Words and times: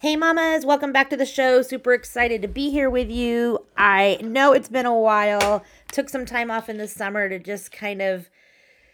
Hey, 0.00 0.14
mamas, 0.14 0.64
welcome 0.64 0.92
back 0.92 1.10
to 1.10 1.16
the 1.16 1.26
show. 1.26 1.60
Super 1.60 1.92
excited 1.92 2.40
to 2.42 2.46
be 2.46 2.70
here 2.70 2.88
with 2.88 3.10
you. 3.10 3.66
I 3.76 4.16
know 4.22 4.52
it's 4.52 4.68
been 4.68 4.86
a 4.86 4.96
while. 4.96 5.64
Took 5.90 6.08
some 6.08 6.24
time 6.24 6.52
off 6.52 6.68
in 6.68 6.78
the 6.78 6.86
summer 6.86 7.28
to 7.28 7.40
just 7.40 7.72
kind 7.72 8.00
of 8.00 8.30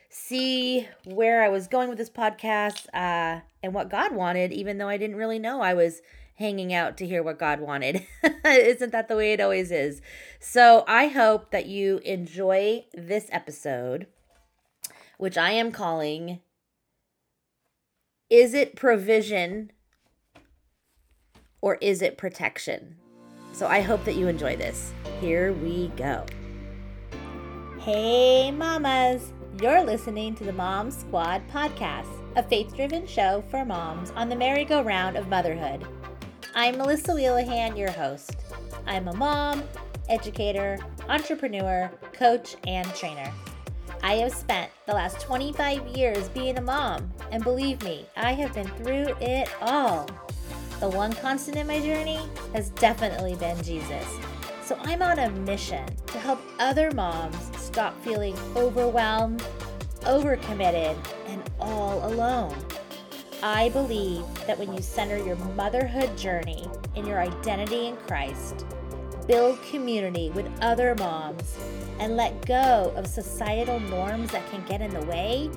see 0.08 0.88
where 1.04 1.42
I 1.42 1.50
was 1.50 1.68
going 1.68 1.90
with 1.90 1.98
this 1.98 2.08
podcast 2.08 2.86
uh, 2.94 3.42
and 3.62 3.74
what 3.74 3.90
God 3.90 4.14
wanted, 4.14 4.50
even 4.50 4.78
though 4.78 4.88
I 4.88 4.96
didn't 4.96 5.16
really 5.16 5.38
know 5.38 5.60
I 5.60 5.74
was 5.74 6.00
hanging 6.36 6.72
out 6.72 6.96
to 6.96 7.06
hear 7.06 7.22
what 7.22 7.38
God 7.38 7.60
wanted. 7.60 8.06
Isn't 8.46 8.92
that 8.92 9.08
the 9.08 9.16
way 9.16 9.34
it 9.34 9.42
always 9.42 9.70
is? 9.70 10.00
So 10.40 10.84
I 10.88 11.08
hope 11.08 11.50
that 11.50 11.66
you 11.66 11.98
enjoy 11.98 12.86
this 12.94 13.26
episode, 13.30 14.06
which 15.18 15.36
I 15.36 15.50
am 15.50 15.70
calling 15.70 16.40
Is 18.30 18.54
it 18.54 18.74
Provision 18.74 19.70
or 21.64 21.78
Is 21.80 22.02
it 22.02 22.18
Protection? 22.18 22.94
So 23.54 23.66
I 23.66 23.80
hope 23.80 24.04
that 24.04 24.16
you 24.16 24.28
enjoy 24.28 24.54
this. 24.54 24.92
Here 25.18 25.54
we 25.54 25.88
go. 25.96 26.26
Hey, 27.78 28.50
mamas! 28.50 29.32
You're 29.62 29.82
listening 29.82 30.34
to 30.34 30.44
the 30.44 30.52
Mom 30.52 30.90
Squad 30.90 31.40
podcast, 31.48 32.10
a 32.36 32.42
faith 32.42 32.76
driven 32.76 33.06
show 33.06 33.42
for 33.50 33.64
moms 33.64 34.10
on 34.10 34.28
the 34.28 34.36
merry-go-round 34.36 35.16
of 35.16 35.28
motherhood. 35.28 35.86
I'm 36.54 36.76
Melissa 36.76 37.12
Wheelahan, 37.12 37.78
your 37.78 37.92
host. 37.92 38.36
I'm 38.86 39.08
a 39.08 39.14
mom, 39.14 39.62
educator, 40.10 40.78
entrepreneur, 41.08 41.90
coach, 42.12 42.56
and 42.66 42.86
trainer. 42.94 43.32
I 44.02 44.16
have 44.16 44.34
spent 44.34 44.70
the 44.84 44.92
last 44.92 45.18
25 45.22 45.86
years 45.96 46.28
being 46.28 46.58
a 46.58 46.62
mom, 46.62 47.10
and 47.32 47.42
believe 47.42 47.82
me, 47.82 48.04
I 48.18 48.32
have 48.34 48.52
been 48.52 48.68
through 48.68 49.14
it 49.22 49.48
all. 49.62 50.06
The 50.84 50.90
one 50.90 51.14
constant 51.14 51.56
in 51.56 51.66
my 51.66 51.80
journey 51.80 52.20
has 52.52 52.68
definitely 52.68 53.36
been 53.36 53.56
Jesus. 53.62 54.06
So 54.62 54.76
I'm 54.82 55.00
on 55.00 55.18
a 55.18 55.30
mission 55.30 55.82
to 56.08 56.18
help 56.18 56.38
other 56.58 56.90
moms 56.90 57.38
stop 57.56 57.98
feeling 58.04 58.36
overwhelmed, 58.54 59.42
overcommitted, 60.02 60.94
and 61.26 61.42
all 61.58 62.06
alone. 62.06 62.54
I 63.42 63.70
believe 63.70 64.26
that 64.46 64.58
when 64.58 64.74
you 64.74 64.82
center 64.82 65.16
your 65.16 65.36
motherhood 65.56 66.18
journey 66.18 66.68
in 66.96 67.06
your 67.06 67.18
identity 67.18 67.86
in 67.86 67.96
Christ, 67.96 68.66
build 69.26 69.62
community 69.62 70.28
with 70.32 70.52
other 70.60 70.94
moms, 70.96 71.56
and 71.98 72.14
let 72.14 72.44
go 72.44 72.92
of 72.94 73.06
societal 73.06 73.80
norms 73.80 74.30
that 74.32 74.46
can 74.50 74.62
get 74.66 74.82
in 74.82 74.92
the 74.92 75.06
way, 75.06 75.48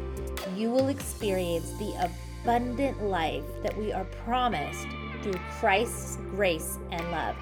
you 0.55 0.71
will 0.71 0.87
experience 0.87 1.69
the 1.71 2.09
abundant 2.45 3.03
life 3.03 3.43
that 3.61 3.77
we 3.77 3.91
are 3.91 4.05
promised 4.23 4.87
through 5.21 5.39
Christ's 5.59 6.17
grace 6.31 6.77
and 6.91 7.11
love. 7.11 7.35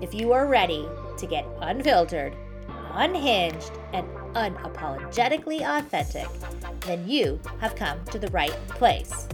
If 0.00 0.14
you 0.14 0.32
are 0.32 0.46
ready 0.46 0.88
to 1.16 1.26
get 1.26 1.46
unfiltered, 1.60 2.34
unhinged, 2.92 3.72
and 3.92 4.06
unapologetically 4.34 5.60
authentic, 5.60 6.28
then 6.80 7.08
you 7.08 7.40
have 7.60 7.76
come 7.76 8.04
to 8.06 8.18
the 8.18 8.28
right 8.28 8.56
place. 8.68 9.28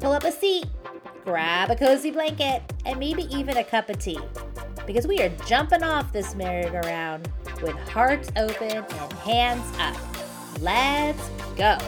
Pull 0.00 0.12
up 0.12 0.24
a 0.24 0.32
seat, 0.32 0.66
grab 1.24 1.70
a 1.70 1.76
cozy 1.76 2.10
blanket, 2.10 2.62
and 2.86 2.98
maybe 2.98 3.22
even 3.34 3.58
a 3.58 3.64
cup 3.64 3.88
of 3.88 3.98
tea. 3.98 4.18
Because 4.86 5.06
we 5.06 5.20
are 5.20 5.28
jumping 5.46 5.82
off 5.82 6.12
this 6.12 6.34
merry-go-round 6.34 7.30
with 7.62 7.76
hearts 7.88 8.30
open 8.36 8.84
and 8.84 9.12
hands 9.12 9.78
up. 9.78 9.96
Let's 10.60 11.28
go. 11.56 11.78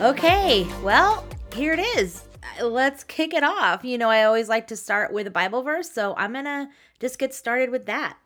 Okay, 0.00 0.66
well, 0.82 1.26
here 1.54 1.74
it 1.74 1.78
is. 1.78 2.24
Uh, 2.58 2.64
let's 2.64 3.04
kick 3.04 3.34
it 3.34 3.44
off. 3.44 3.84
You 3.84 3.98
know, 3.98 4.08
I 4.08 4.24
always 4.24 4.48
like 4.48 4.66
to 4.68 4.76
start 4.76 5.12
with 5.12 5.26
a 5.26 5.30
Bible 5.30 5.62
verse, 5.62 5.92
so 5.92 6.14
I'm 6.16 6.32
going 6.32 6.46
to 6.46 6.68
just 6.98 7.18
get 7.18 7.34
started 7.34 7.68
with 7.68 7.84
that. 7.84 8.16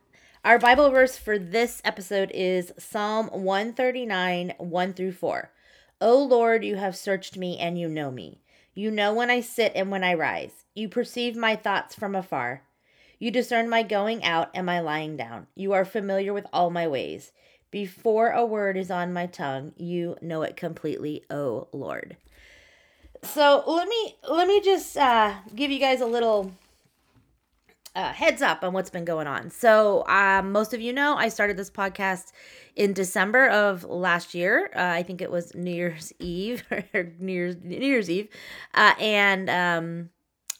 Our 0.44 0.56
Bible 0.60 0.88
verse 0.90 1.16
for 1.16 1.36
this 1.36 1.82
episode 1.84 2.30
is 2.32 2.72
Psalm 2.78 3.26
139, 3.26 4.54
1 4.56 4.92
through 4.92 5.10
4. 5.10 5.50
O 6.00 6.22
Lord, 6.22 6.64
you 6.64 6.76
have 6.76 6.94
searched 6.94 7.36
me 7.36 7.58
and 7.58 7.76
you 7.76 7.88
know 7.88 8.12
me. 8.12 8.40
You 8.76 8.92
know 8.92 9.12
when 9.12 9.28
I 9.28 9.40
sit 9.40 9.72
and 9.74 9.90
when 9.90 10.04
I 10.04 10.14
rise. 10.14 10.66
You 10.76 10.88
perceive 10.88 11.34
my 11.34 11.56
thoughts 11.56 11.96
from 11.96 12.14
afar. 12.14 12.62
You 13.18 13.32
discern 13.32 13.68
my 13.68 13.82
going 13.82 14.22
out 14.22 14.48
and 14.54 14.64
my 14.64 14.78
lying 14.78 15.16
down. 15.16 15.48
You 15.56 15.72
are 15.72 15.84
familiar 15.84 16.32
with 16.32 16.46
all 16.52 16.70
my 16.70 16.86
ways. 16.86 17.32
Before 17.74 18.30
a 18.30 18.46
word 18.46 18.76
is 18.76 18.88
on 18.88 19.12
my 19.12 19.26
tongue, 19.26 19.72
you 19.76 20.16
know 20.22 20.42
it 20.42 20.54
completely, 20.56 21.24
O 21.28 21.66
Lord. 21.72 22.16
So 23.24 23.64
let 23.66 23.88
me 23.88 24.14
let 24.30 24.46
me 24.46 24.60
just 24.60 24.96
uh, 24.96 25.34
give 25.56 25.72
you 25.72 25.80
guys 25.80 26.00
a 26.00 26.06
little 26.06 26.52
uh, 27.96 28.12
heads 28.12 28.42
up 28.42 28.62
on 28.62 28.74
what's 28.74 28.90
been 28.90 29.04
going 29.04 29.26
on. 29.26 29.50
So, 29.50 30.06
um, 30.06 30.52
most 30.52 30.72
of 30.72 30.80
you 30.80 30.92
know, 30.92 31.16
I 31.16 31.28
started 31.28 31.56
this 31.56 31.68
podcast 31.68 32.30
in 32.76 32.92
December 32.92 33.48
of 33.48 33.82
last 33.82 34.34
year. 34.34 34.70
Uh, 34.76 34.78
I 34.80 35.02
think 35.02 35.20
it 35.20 35.32
was 35.32 35.52
New 35.52 35.74
Year's 35.74 36.12
Eve 36.20 36.62
or 36.94 37.12
New 37.18 37.32
Year's 37.32 37.56
New 37.60 37.76
Year's 37.76 38.08
Eve, 38.08 38.28
uh, 38.74 38.94
and 39.00 39.50
um, 39.50 40.10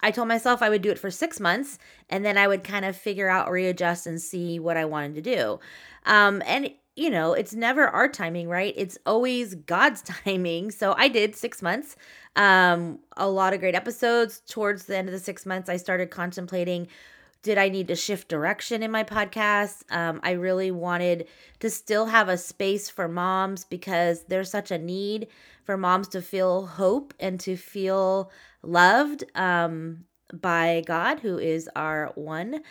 I 0.01 0.11
told 0.11 0.27
myself 0.27 0.63
I 0.63 0.69
would 0.69 0.83
do 0.83 0.91
it 0.91 0.99
for 0.99 1.13
six 1.13 1.39
months, 1.39 1.79
and 2.11 2.25
then 2.25 2.37
I 2.37 2.49
would 2.49 2.65
kind 2.65 2.85
of 2.85 2.97
figure 2.97 3.29
out, 3.29 3.53
readjust, 3.53 4.09
and 4.09 4.21
see 4.21 4.59
what 4.59 4.77
I 4.77 4.85
wanted 4.85 5.15
to 5.15 5.23
do. 5.23 5.61
Um, 6.07 6.43
and 6.45 6.71
you 6.97 7.11
know, 7.11 7.33
it's 7.33 7.55
never 7.55 7.89
our 7.89 8.09
timing, 8.09 8.49
right? 8.49 8.75
It's 8.77 8.99
always 9.05 9.55
God's 9.55 10.03
timing. 10.25 10.71
So 10.71 10.95
I 10.97 11.09
did 11.09 11.35
six 11.35 11.63
months. 11.63 11.97
Um, 12.37 13.01
a 13.17 13.29
lot 13.29 13.53
of 13.53 13.61
great 13.61 13.75
episodes. 13.75 14.41
Towards 14.49 14.85
the 14.85 14.97
end 14.97 15.09
of 15.09 15.13
the 15.13 15.19
six 15.19 15.47
months, 15.47 15.69
I 15.69 15.77
started 15.77 16.11
contemplating 16.11 16.89
did 17.45 17.59
I 17.59 17.69
need 17.69 17.89
to 17.89 17.95
shift 17.95 18.29
direction 18.29 18.83
in 18.83 18.91
my 18.91 19.05
podcast? 19.05 19.85
Um, 19.95 20.19
I 20.25 20.31
really 20.31 20.71
wanted 20.71 21.29
to 21.61 21.69
still 21.69 22.07
have 22.07 22.31
a 22.31 22.39
space 22.39 22.89
for 22.89 23.07
moms 23.07 23.67
because 23.67 24.25
there's 24.25 24.51
such 24.51 24.71
a 24.71 24.79
need 24.79 25.29
for 25.63 25.77
moms 25.77 26.09
to 26.09 26.23
feel 26.23 26.67
hope 26.67 27.13
and 27.21 27.39
to 27.41 27.57
feel 27.57 28.33
loved 28.63 29.25
um, 29.35 30.07
by 30.41 30.83
God, 30.87 31.21
who 31.21 31.39
is 31.39 31.69
our 31.77 32.13
one. 32.15 32.63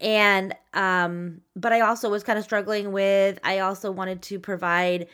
And, 0.00 0.54
um, 0.72 1.42
but 1.54 1.72
I 1.72 1.80
also 1.80 2.08
was 2.08 2.22
kind 2.22 2.38
of 2.38 2.44
struggling 2.44 2.92
with, 2.92 3.38
I 3.44 3.58
also 3.58 3.90
wanted 3.90 4.22
to 4.22 4.38
provide 4.38 5.08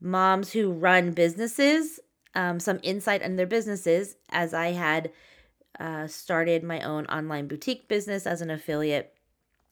moms 0.00 0.50
who 0.52 0.72
run 0.72 1.12
businesses 1.12 2.00
um, 2.34 2.60
some 2.60 2.80
insight 2.82 3.22
on 3.22 3.36
their 3.36 3.46
businesses 3.46 4.16
as 4.30 4.54
I 4.54 4.72
had 4.72 5.10
uh, 5.78 6.06
started 6.06 6.62
my 6.62 6.80
own 6.80 7.06
online 7.06 7.48
boutique 7.48 7.88
business 7.88 8.26
as 8.26 8.40
an 8.40 8.50
affiliate 8.50 9.14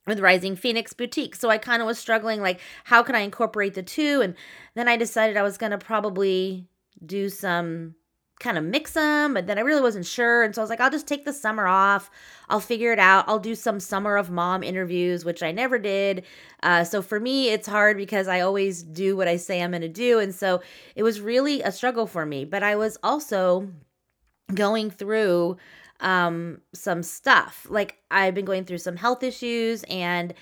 with 0.06 0.20
Rising 0.20 0.56
Phoenix 0.56 0.92
Boutique. 0.92 1.36
So 1.36 1.50
I 1.50 1.58
kind 1.58 1.82
of 1.82 1.86
was 1.86 1.98
struggling 1.98 2.40
like 2.40 2.60
how 2.84 3.02
can 3.02 3.14
I 3.14 3.20
incorporate 3.20 3.74
the 3.74 3.82
two 3.82 4.20
and 4.22 4.34
then 4.74 4.88
I 4.88 4.96
decided 4.96 5.36
I 5.36 5.42
was 5.42 5.58
going 5.58 5.72
to 5.72 5.78
probably 5.78 6.66
do 7.04 7.28
some 7.28 7.94
kind 8.40 8.58
of 8.58 8.64
mix 8.64 8.92
them, 8.92 9.34
but 9.34 9.46
then 9.46 9.58
I 9.58 9.60
really 9.60 9.82
wasn't 9.82 10.06
sure 10.06 10.42
and 10.42 10.54
so 10.54 10.62
I 10.62 10.64
was 10.64 10.70
like 10.70 10.80
I'll 10.80 10.90
just 10.90 11.06
take 11.06 11.24
the 11.24 11.32
summer 11.32 11.66
off. 11.66 12.10
I'll 12.48 12.58
figure 12.58 12.92
it 12.92 12.98
out. 12.98 13.26
I'll 13.28 13.38
do 13.38 13.54
some 13.54 13.78
summer 13.78 14.16
of 14.16 14.30
mom 14.30 14.62
interviews, 14.62 15.24
which 15.24 15.42
I 15.42 15.52
never 15.52 15.78
did. 15.78 16.24
Uh, 16.62 16.82
so 16.82 17.02
for 17.02 17.20
me 17.20 17.50
it's 17.50 17.68
hard 17.68 17.96
because 17.96 18.26
I 18.26 18.40
always 18.40 18.82
do 18.82 19.16
what 19.16 19.28
I 19.28 19.36
say 19.36 19.62
I'm 19.62 19.70
going 19.70 19.82
to 19.82 19.88
do 19.88 20.18
and 20.18 20.34
so 20.34 20.62
it 20.96 21.02
was 21.02 21.20
really 21.20 21.62
a 21.62 21.70
struggle 21.70 22.06
for 22.06 22.26
me, 22.26 22.44
but 22.44 22.62
I 22.62 22.74
was 22.76 22.96
also 23.02 23.68
going 24.54 24.90
through 24.90 25.58
um 26.00 26.60
some 26.72 27.02
stuff. 27.02 27.66
Like 27.68 27.98
I've 28.10 28.34
been 28.34 28.46
going 28.46 28.64
through 28.64 28.78
some 28.78 28.96
health 28.96 29.22
issues 29.22 29.84
and 29.84 30.34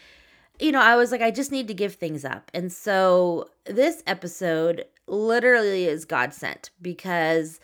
you 0.61 0.73
know, 0.73 0.81
I 0.81 0.97
was 0.97 1.11
like 1.11 1.21
I 1.21 1.31
just 1.31 1.53
need 1.53 1.69
to 1.69 1.75
give 1.75 1.97
things 1.97 2.25
up. 2.25 2.51
And 2.55 2.73
so 2.73 3.51
this 3.67 4.03
episode 4.07 4.85
literally 5.09 5.87
is 5.87 6.05
God 6.05 6.33
sent 6.33 6.71
because 6.81 7.61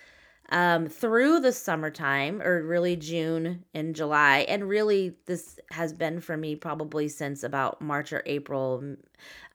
um 0.55 0.87
through 0.87 1.41
the 1.41 1.53
summertime 1.53 2.41
or 2.41 2.63
really 2.63 2.95
June 2.95 3.65
and 3.75 3.95
July 3.95 4.47
and 4.49 4.69
really 4.69 5.17
this 5.27 5.59
has 5.73 5.93
been 5.93 6.21
for 6.21 6.37
me 6.37 6.55
probably 6.55 7.09
since 7.09 7.43
about 7.43 7.83
March 7.83 8.13
or 8.13 8.23
April 8.25 8.97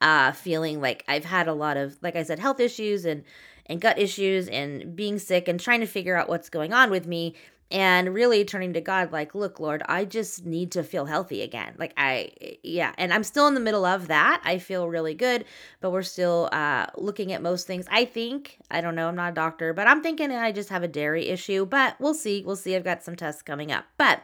uh 0.01 0.34
feeling 0.34 0.81
like 0.81 1.06
I've 1.07 1.24
had 1.24 1.48
a 1.48 1.54
lot 1.54 1.78
of 1.78 1.98
like 2.04 2.18
I 2.18 2.24
said 2.24 2.38
health 2.38 2.60
issues 2.60 3.06
and 3.06 3.24
and 3.66 3.80
gut 3.80 3.98
issues 3.98 4.50
and 4.50 4.94
being 4.96 5.19
sick 5.19 5.48
and 5.48 5.57
trying 5.57 5.80
to 5.80 5.86
figure 5.86 6.18
out 6.18 6.28
what's 6.28 6.50
going 6.50 6.74
on 6.74 6.92
with 6.92 7.07
me 7.07 7.34
and 7.71 8.13
really 8.13 8.44
turning 8.45 8.74
to 8.74 8.81
God, 8.81 9.12
like, 9.12 9.36
look, 9.36 9.60
Lord, 9.60 9.83
I 9.88 10.06
just 10.06 10.45
need 10.45 10.71
to 10.71 10.83
feel 10.83 11.06
healthy 11.06 11.42
again. 11.42 11.75
Like, 11.77 11.94
I, 11.98 12.31
yeah, 12.63 12.94
and 12.98 13.13
I'm 13.13 13.24
still 13.24 13.48
in 13.48 13.54
the 13.54 13.60
middle 13.60 13.86
of 13.86 14.07
that. 14.07 14.42
I 14.44 14.57
feel 14.57 14.89
really 14.89 15.13
good, 15.13 15.45
but 15.80 15.92
we're 15.92 16.01
still 16.01 16.50
uh, 16.51 16.88
looking 16.98 17.31
at 17.31 17.44
most 17.44 17.68
things. 17.68 17.86
I 17.92 18.06
think, 18.06 18.57
I 18.71 18.81
don't 18.81 18.95
know, 18.95 19.07
I'm 19.07 19.16
not 19.16 19.31
a 19.31 19.36
doctor, 19.36 19.74
but 19.74 19.88
I'm 19.88 20.01
thinking 20.01 20.31
I 20.31 20.51
just 20.51 20.69
have 20.69 20.83
a 20.83 20.88
dairy 20.88 21.27
issue, 21.27 21.66
but 21.66 21.95
we'll 22.00 22.16
see. 22.16 22.44
We'll 22.44 22.56
see. 22.56 22.75
I've 22.75 22.83
got 22.83 23.04
some 23.04 23.16
tests 23.16 23.44
coming 23.44 23.71
up. 23.71 23.86
But, 23.98 24.21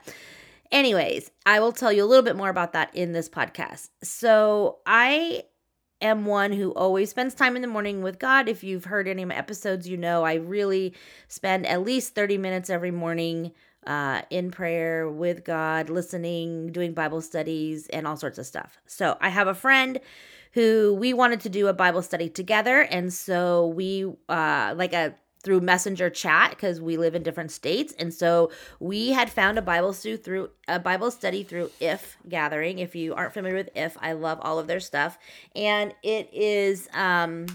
anyways, 0.71 1.29
I 1.45 1.59
will 1.59 1.71
tell 1.71 1.91
you 1.91 2.03
a 2.03 2.07
little 2.07 2.25
bit 2.25 2.35
more 2.35 2.49
about 2.49 2.73
that 2.73 2.95
in 2.95 3.11
this 3.11 3.29
podcast. 3.29 3.89
So, 4.01 4.79
I 4.87 5.43
am 6.05 6.25
one 6.25 6.51
who 6.51 6.71
always 6.71 7.09
spends 7.09 7.33
time 7.33 7.55
in 7.55 7.61
the 7.61 7.67
morning 7.67 8.01
with 8.01 8.19
God. 8.19 8.47
If 8.47 8.63
you've 8.63 8.85
heard 8.85 9.07
any 9.07 9.23
of 9.23 9.29
my 9.29 9.35
episodes, 9.35 9.87
you 9.87 9.97
know 9.97 10.23
I 10.23 10.35
really 10.35 10.93
spend 11.27 11.65
at 11.65 11.83
least 11.83 12.15
30 12.15 12.37
minutes 12.37 12.69
every 12.69 12.91
morning 12.91 13.51
uh, 13.85 14.21
in 14.29 14.51
prayer 14.51 15.09
with 15.09 15.43
God, 15.43 15.89
listening, 15.89 16.71
doing 16.71 16.93
Bible 16.93 17.21
studies, 17.21 17.87
and 17.87 18.07
all 18.07 18.17
sorts 18.17 18.37
of 18.37 18.45
stuff. 18.45 18.79
So 18.87 19.17
I 19.21 19.29
have 19.29 19.47
a 19.47 19.53
friend 19.53 19.99
who 20.53 20.95
we 20.97 21.13
wanted 21.13 21.41
to 21.41 21.49
do 21.49 21.67
a 21.67 21.73
Bible 21.73 22.01
study 22.01 22.29
together. 22.29 22.81
And 22.81 23.13
so 23.13 23.67
we, 23.67 24.05
uh, 24.29 24.73
like 24.75 24.93
a 24.93 25.13
through 25.45 25.61
messenger 25.61 26.09
chat 26.09 26.49
because 26.49 26.81
we 26.81 26.97
live 26.97 27.13
in 27.13 27.21
different 27.21 27.51
states 27.51 27.93
and 27.99 28.13
so 28.13 28.51
we 28.79 29.11
had 29.11 29.29
found 29.29 29.57
a 29.57 29.61
bible 29.61 29.93
study 29.93 30.17
through 30.17 30.49
a 30.67 30.79
bible 30.79 31.11
study 31.11 31.43
through 31.43 31.69
if 31.79 32.17
gathering 32.27 32.79
if 32.79 32.95
you 32.95 33.13
aren't 33.13 33.33
familiar 33.33 33.55
with 33.55 33.69
if 33.75 33.95
i 34.01 34.11
love 34.11 34.39
all 34.41 34.57
of 34.57 34.65
their 34.65 34.79
stuff 34.79 35.19
and 35.55 35.93
it 36.01 36.27
is 36.33 36.89
um 36.93 37.45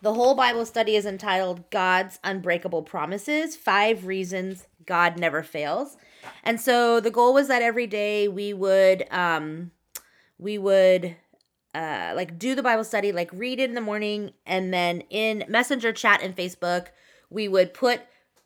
the 0.00 0.14
whole 0.14 0.36
bible 0.36 0.64
study 0.64 0.94
is 0.94 1.04
entitled 1.04 1.68
god's 1.70 2.20
unbreakable 2.22 2.82
promises 2.82 3.56
five 3.56 4.06
reasons 4.06 4.68
god 4.86 5.18
never 5.18 5.42
fails 5.42 5.96
and 6.44 6.60
so 6.60 7.00
the 7.00 7.10
goal 7.10 7.34
was 7.34 7.48
that 7.48 7.62
every 7.62 7.88
day 7.88 8.28
we 8.28 8.52
would 8.54 9.04
um 9.10 9.72
we 10.38 10.56
would 10.56 11.16
uh, 11.74 12.12
like 12.14 12.38
do 12.38 12.54
the 12.54 12.62
Bible 12.62 12.84
study, 12.84 13.12
like 13.12 13.30
read 13.32 13.58
it 13.58 13.68
in 13.68 13.74
the 13.74 13.80
morning, 13.80 14.32
and 14.46 14.72
then 14.72 15.02
in 15.10 15.44
Messenger 15.48 15.92
chat 15.92 16.20
and 16.22 16.36
Facebook, 16.36 16.88
we 17.30 17.48
would 17.48 17.72
put 17.72 18.02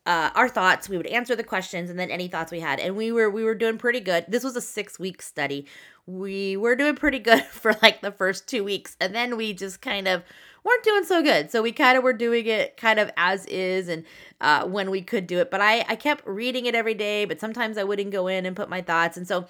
uh, 0.06 0.30
our 0.34 0.48
thoughts. 0.48 0.88
We 0.88 0.96
would 0.96 1.08
answer 1.08 1.34
the 1.34 1.42
questions, 1.44 1.90
and 1.90 1.98
then 1.98 2.10
any 2.10 2.28
thoughts 2.28 2.52
we 2.52 2.60
had. 2.60 2.78
And 2.78 2.96
we 2.96 3.10
were 3.10 3.28
we 3.28 3.42
were 3.42 3.54
doing 3.54 3.78
pretty 3.78 4.00
good. 4.00 4.26
This 4.28 4.44
was 4.44 4.54
a 4.54 4.60
six 4.60 4.98
week 4.98 5.20
study. 5.20 5.66
We 6.06 6.56
were 6.56 6.76
doing 6.76 6.94
pretty 6.94 7.18
good 7.18 7.42
for 7.50 7.74
like 7.82 8.00
the 8.00 8.12
first 8.12 8.48
two 8.48 8.62
weeks, 8.62 8.96
and 9.00 9.14
then 9.14 9.36
we 9.36 9.52
just 9.52 9.82
kind 9.82 10.06
of 10.06 10.22
weren't 10.62 10.84
doing 10.84 11.04
so 11.04 11.22
good. 11.22 11.50
So 11.50 11.62
we 11.62 11.72
kind 11.72 11.98
of 11.98 12.04
were 12.04 12.12
doing 12.12 12.46
it 12.46 12.76
kind 12.76 13.00
of 13.00 13.10
as 13.16 13.44
is, 13.46 13.88
and 13.88 14.04
uh, 14.40 14.66
when 14.66 14.90
we 14.90 15.02
could 15.02 15.26
do 15.26 15.40
it. 15.40 15.50
But 15.50 15.60
I 15.60 15.84
I 15.88 15.96
kept 15.96 16.24
reading 16.26 16.66
it 16.66 16.76
every 16.76 16.94
day, 16.94 17.24
but 17.24 17.40
sometimes 17.40 17.76
I 17.76 17.84
wouldn't 17.84 18.12
go 18.12 18.28
in 18.28 18.46
and 18.46 18.54
put 18.54 18.70
my 18.70 18.82
thoughts, 18.82 19.16
and 19.16 19.26
so. 19.26 19.46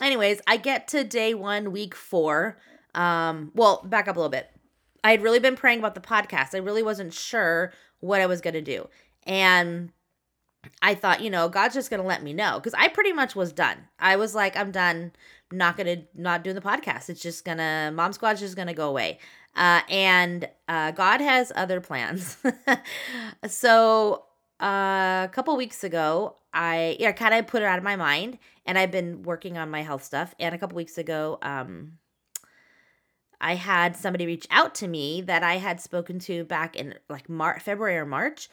Anyways, 0.00 0.40
I 0.48 0.56
get 0.56 0.88
to 0.88 1.04
day 1.04 1.34
one, 1.34 1.70
week 1.70 1.94
four 1.94 2.56
um, 2.94 3.52
well, 3.54 3.82
back 3.84 4.08
up 4.08 4.16
a 4.16 4.18
little 4.18 4.30
bit. 4.30 4.50
I 5.04 5.10
had 5.10 5.22
really 5.22 5.40
been 5.40 5.56
praying 5.56 5.80
about 5.80 5.94
the 5.94 6.00
podcast. 6.00 6.54
I 6.54 6.58
really 6.58 6.82
wasn't 6.82 7.12
sure 7.12 7.72
what 8.00 8.20
I 8.20 8.26
was 8.26 8.40
going 8.40 8.54
to 8.54 8.62
do. 8.62 8.88
And 9.24 9.92
I 10.80 10.94
thought, 10.94 11.20
you 11.20 11.30
know, 11.30 11.48
God's 11.48 11.74
just 11.74 11.90
going 11.90 12.00
to 12.00 12.06
let 12.06 12.22
me 12.22 12.32
know 12.32 12.58
because 12.58 12.74
I 12.74 12.88
pretty 12.88 13.12
much 13.12 13.34
was 13.34 13.52
done. 13.52 13.78
I 13.98 14.16
was 14.16 14.34
like, 14.34 14.56
I'm 14.56 14.70
done. 14.70 15.12
Not 15.50 15.76
going 15.76 15.86
to 15.86 16.04
not 16.14 16.44
doing 16.44 16.54
the 16.54 16.62
podcast. 16.62 17.10
It's 17.10 17.20
just 17.20 17.44
going 17.44 17.58
to, 17.58 17.90
Mom 17.92 18.12
Squad's 18.12 18.40
just 18.40 18.56
going 18.56 18.68
to 18.68 18.74
go 18.74 18.88
away. 18.88 19.18
Uh, 19.54 19.80
and 19.88 20.48
uh, 20.68 20.92
God 20.92 21.20
has 21.20 21.52
other 21.54 21.80
plans. 21.80 22.38
so 23.46 24.24
uh, 24.62 25.26
a 25.26 25.30
couple 25.32 25.56
weeks 25.56 25.84
ago, 25.84 26.36
I 26.54 26.96
yeah, 27.00 27.12
kind 27.12 27.34
of 27.34 27.46
put 27.46 27.62
it 27.62 27.66
out 27.66 27.78
of 27.78 27.84
my 27.84 27.96
mind 27.96 28.38
and 28.66 28.78
I've 28.78 28.90
been 28.90 29.22
working 29.22 29.58
on 29.58 29.70
my 29.70 29.82
health 29.82 30.04
stuff. 30.04 30.34
And 30.38 30.54
a 30.54 30.58
couple 30.58 30.76
weeks 30.76 30.96
ago, 30.96 31.38
um, 31.42 31.98
I 33.42 33.56
had 33.56 33.96
somebody 33.96 34.24
reach 34.24 34.46
out 34.50 34.74
to 34.76 34.88
me 34.88 35.20
that 35.22 35.42
I 35.42 35.56
had 35.58 35.80
spoken 35.80 36.18
to 36.20 36.44
back 36.44 36.76
in 36.76 36.94
like 37.10 37.28
Mar- 37.28 37.60
February 37.60 37.96
or 37.96 38.06
March 38.06 38.48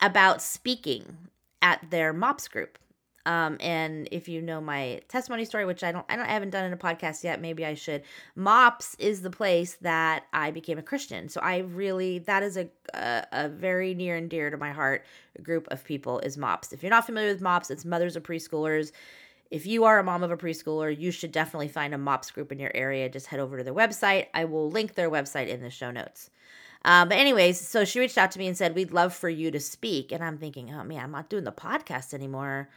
about 0.00 0.40
speaking 0.40 1.18
at 1.60 1.90
their 1.90 2.12
MOPS 2.12 2.48
group. 2.48 2.78
Um, 3.26 3.58
and 3.60 4.08
if 4.10 4.26
you 4.26 4.40
know 4.40 4.58
my 4.58 5.02
testimony 5.08 5.44
story, 5.44 5.66
which 5.66 5.84
I 5.84 5.92
don't, 5.92 6.06
I 6.08 6.16
don't, 6.16 6.24
I 6.24 6.32
haven't 6.32 6.48
done 6.48 6.64
in 6.64 6.72
a 6.72 6.78
podcast 6.78 7.24
yet. 7.24 7.42
Maybe 7.42 7.66
I 7.66 7.74
should. 7.74 8.02
MOPS 8.36 8.96
is 8.98 9.20
the 9.20 9.28
place 9.30 9.74
that 9.82 10.24
I 10.32 10.50
became 10.50 10.78
a 10.78 10.82
Christian. 10.82 11.28
So 11.28 11.40
I 11.42 11.58
really, 11.58 12.20
that 12.20 12.42
is 12.42 12.56
a, 12.56 12.70
a, 12.94 13.26
a 13.32 13.48
very 13.50 13.92
near 13.92 14.16
and 14.16 14.30
dear 14.30 14.48
to 14.48 14.56
my 14.56 14.70
heart 14.70 15.04
group 15.42 15.68
of 15.70 15.84
people 15.84 16.20
is 16.20 16.38
MOPS. 16.38 16.72
If 16.72 16.82
you're 16.82 16.88
not 16.88 17.04
familiar 17.04 17.30
with 17.30 17.42
MOPS, 17.42 17.70
it's 17.70 17.84
Mothers 17.84 18.16
of 18.16 18.22
Preschoolers 18.22 18.92
if 19.50 19.66
you 19.66 19.84
are 19.84 19.98
a 19.98 20.04
mom 20.04 20.22
of 20.22 20.30
a 20.30 20.36
preschooler, 20.36 20.96
you 20.96 21.10
should 21.10 21.32
definitely 21.32 21.68
find 21.68 21.94
a 21.94 21.98
MOPS 21.98 22.30
group 22.30 22.52
in 22.52 22.58
your 22.58 22.70
area. 22.74 23.08
Just 23.08 23.28
head 23.28 23.40
over 23.40 23.56
to 23.56 23.64
their 23.64 23.74
website. 23.74 24.26
I 24.34 24.44
will 24.44 24.70
link 24.70 24.94
their 24.94 25.10
website 25.10 25.48
in 25.48 25.62
the 25.62 25.70
show 25.70 25.90
notes. 25.90 26.30
Um, 26.84 27.08
but 27.08 27.18
anyways, 27.18 27.60
so 27.60 27.84
she 27.84 28.00
reached 28.00 28.18
out 28.18 28.30
to 28.32 28.38
me 28.38 28.46
and 28.46 28.56
said, 28.56 28.74
"We'd 28.74 28.92
love 28.92 29.14
for 29.14 29.28
you 29.28 29.50
to 29.50 29.60
speak." 29.60 30.12
And 30.12 30.22
I'm 30.22 30.38
thinking, 30.38 30.72
"Oh 30.72 30.84
man, 30.84 31.02
I'm 31.02 31.10
not 31.10 31.28
doing 31.28 31.44
the 31.44 31.52
podcast 31.52 32.14
anymore. 32.14 32.68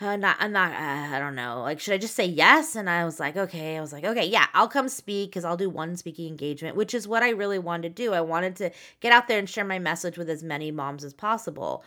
Uh, 0.00 0.16
not, 0.16 0.36
I'm 0.38 0.52
not. 0.52 0.72
Uh, 0.72 1.16
I 1.16 1.18
don't 1.18 1.34
know. 1.34 1.62
Like, 1.62 1.80
should 1.80 1.94
I 1.94 1.98
just 1.98 2.14
say 2.14 2.26
yes?" 2.26 2.76
And 2.76 2.88
I 2.88 3.04
was 3.04 3.18
like, 3.18 3.36
"Okay." 3.36 3.76
I 3.76 3.80
was 3.80 3.92
like, 3.92 4.04
"Okay, 4.04 4.26
yeah, 4.26 4.46
I'll 4.54 4.68
come 4.68 4.88
speak 4.88 5.30
because 5.30 5.44
I'll 5.44 5.56
do 5.56 5.70
one 5.70 5.96
speaking 5.96 6.28
engagement, 6.28 6.76
which 6.76 6.94
is 6.94 7.08
what 7.08 7.22
I 7.24 7.30
really 7.30 7.58
wanted 7.58 7.96
to 7.96 8.02
do. 8.02 8.12
I 8.12 8.20
wanted 8.20 8.54
to 8.56 8.70
get 9.00 9.12
out 9.12 9.26
there 9.26 9.38
and 9.38 9.50
share 9.50 9.64
my 9.64 9.78
message 9.80 10.16
with 10.16 10.30
as 10.30 10.42
many 10.42 10.70
moms 10.70 11.02
as 11.02 11.14
possible." 11.14 11.82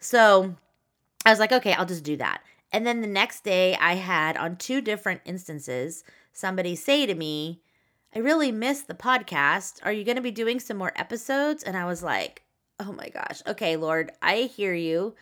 So 0.00 0.54
I 1.26 1.30
was 1.30 1.38
like, 1.38 1.52
"Okay, 1.52 1.74
I'll 1.74 1.86
just 1.86 2.04
do 2.04 2.16
that." 2.16 2.40
And 2.72 2.86
then 2.86 3.00
the 3.00 3.06
next 3.06 3.44
day, 3.44 3.76
I 3.76 3.94
had 3.94 4.36
on 4.36 4.56
two 4.56 4.80
different 4.80 5.22
instances 5.24 6.04
somebody 6.32 6.76
say 6.76 7.06
to 7.06 7.14
me, 7.14 7.62
I 8.14 8.18
really 8.18 8.52
miss 8.52 8.82
the 8.82 8.94
podcast. 8.94 9.80
Are 9.84 9.92
you 9.92 10.04
going 10.04 10.16
to 10.16 10.22
be 10.22 10.30
doing 10.30 10.60
some 10.60 10.76
more 10.76 10.92
episodes? 10.96 11.62
And 11.62 11.76
I 11.76 11.84
was 11.84 12.02
like, 12.02 12.42
oh 12.78 12.92
my 12.92 13.08
gosh. 13.08 13.42
Okay, 13.46 13.76
Lord, 13.76 14.10
I 14.22 14.42
hear 14.42 14.74
you. 14.74 15.14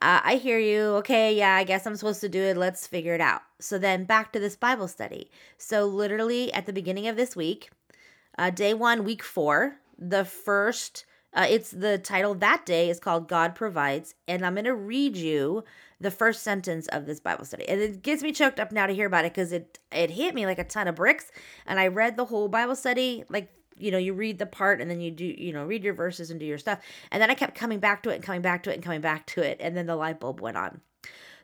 Uh, 0.00 0.20
I 0.24 0.36
hear 0.36 0.58
you. 0.58 0.80
Okay, 0.96 1.36
yeah, 1.36 1.54
I 1.54 1.64
guess 1.64 1.86
I'm 1.86 1.96
supposed 1.96 2.22
to 2.22 2.28
do 2.28 2.42
it. 2.42 2.56
Let's 2.56 2.86
figure 2.86 3.14
it 3.14 3.20
out. 3.20 3.42
So 3.60 3.78
then 3.78 4.04
back 4.04 4.32
to 4.32 4.40
this 4.40 4.56
Bible 4.56 4.88
study. 4.88 5.30
So, 5.58 5.86
literally 5.86 6.52
at 6.52 6.66
the 6.66 6.72
beginning 6.72 7.06
of 7.06 7.16
this 7.16 7.36
week, 7.36 7.70
uh, 8.36 8.50
day 8.50 8.74
one, 8.74 9.04
week 9.04 9.22
four, 9.22 9.76
the 9.96 10.24
first, 10.24 11.04
uh, 11.34 11.46
it's 11.48 11.70
the 11.70 11.98
title 11.98 12.34
that 12.34 12.66
day 12.66 12.90
is 12.90 13.00
called 13.00 13.28
God 13.28 13.54
Provides. 13.54 14.14
And 14.28 14.44
I'm 14.44 14.54
going 14.54 14.64
to 14.64 14.74
read 14.74 15.16
you 15.16 15.64
the 16.00 16.10
first 16.10 16.42
sentence 16.42 16.88
of 16.88 17.06
this 17.06 17.20
Bible 17.20 17.44
study. 17.44 17.68
And 17.68 17.80
it 17.80 18.02
gets 18.02 18.22
me 18.22 18.32
choked 18.32 18.60
up 18.60 18.72
now 18.72 18.86
to 18.86 18.94
hear 18.94 19.06
about 19.06 19.24
it 19.24 19.32
because 19.32 19.52
it 19.52 19.78
it 19.90 20.10
hit 20.10 20.34
me 20.34 20.46
like 20.46 20.58
a 20.58 20.64
ton 20.64 20.88
of 20.88 20.96
bricks. 20.96 21.30
And 21.66 21.80
I 21.80 21.86
read 21.86 22.16
the 22.16 22.26
whole 22.26 22.48
Bible 22.48 22.76
study, 22.76 23.24
like 23.28 23.50
you 23.78 23.90
know, 23.90 23.98
you 23.98 24.12
read 24.12 24.38
the 24.38 24.46
part 24.46 24.80
and 24.80 24.90
then 24.90 25.00
you 25.00 25.10
do, 25.10 25.24
you 25.24 25.52
know, 25.52 25.64
read 25.64 25.82
your 25.82 25.94
verses 25.94 26.30
and 26.30 26.38
do 26.38 26.46
your 26.46 26.58
stuff. 26.58 26.80
And 27.10 27.22
then 27.22 27.30
I 27.30 27.34
kept 27.34 27.54
coming 27.54 27.80
back 27.80 28.02
to 28.02 28.10
it 28.10 28.16
and 28.16 28.22
coming 28.22 28.42
back 28.42 28.62
to 28.64 28.70
it 28.70 28.74
and 28.74 28.82
coming 28.82 29.00
back 29.00 29.26
to 29.28 29.42
it. 29.42 29.56
And 29.60 29.76
then 29.76 29.86
the 29.86 29.96
light 29.96 30.20
bulb 30.20 30.40
went 30.40 30.56
on. 30.56 30.82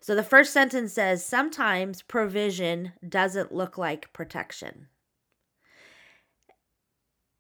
So 0.01 0.15
the 0.15 0.23
first 0.23 0.53
sentence 0.53 0.93
says, 0.93 1.25
Sometimes 1.25 2.03
provision 2.03 2.93
doesn't 3.09 3.53
look 3.53 3.79
like 3.79 4.13
protection. 4.13 4.89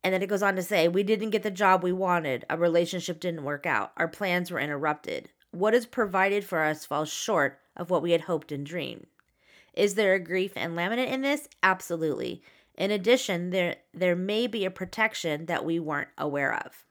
And 0.04 0.14
then 0.14 0.22
it 0.22 0.28
goes 0.28 0.42
on 0.42 0.56
to 0.56 0.62
say, 0.62 0.88
We 0.88 1.02
didn't 1.02 1.30
get 1.30 1.42
the 1.42 1.50
job 1.50 1.82
we 1.82 1.92
wanted. 1.92 2.44
A 2.48 2.56
relationship 2.56 3.20
didn't 3.20 3.44
work 3.44 3.66
out. 3.66 3.92
Our 3.96 4.08
plans 4.08 4.50
were 4.50 4.60
interrupted 4.60 5.30
what 5.50 5.74
is 5.74 5.86
provided 5.86 6.44
for 6.44 6.62
us 6.62 6.84
falls 6.84 7.08
short 7.08 7.60
of 7.76 7.90
what 7.90 8.02
we 8.02 8.12
had 8.12 8.22
hoped 8.22 8.52
and 8.52 8.64
dreamed. 8.66 9.06
Is 9.74 9.94
there 9.94 10.14
a 10.14 10.20
grief 10.20 10.52
and 10.56 10.74
lament 10.74 11.00
in 11.00 11.22
this? 11.22 11.48
Absolutely. 11.62 12.42
In 12.76 12.90
addition, 12.90 13.50
there 13.50 13.76
there 13.92 14.16
may 14.16 14.46
be 14.46 14.64
a 14.64 14.70
protection 14.70 15.46
that 15.46 15.64
we 15.64 15.78
weren't 15.78 16.08
aware 16.16 16.54
of. 16.54 16.84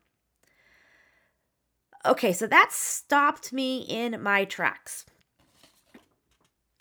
Okay, 2.05 2.31
so 2.31 2.47
that 2.47 2.71
stopped 2.71 3.51
me 3.51 3.79
in 3.79 4.21
my 4.21 4.45
tracks. 4.45 5.05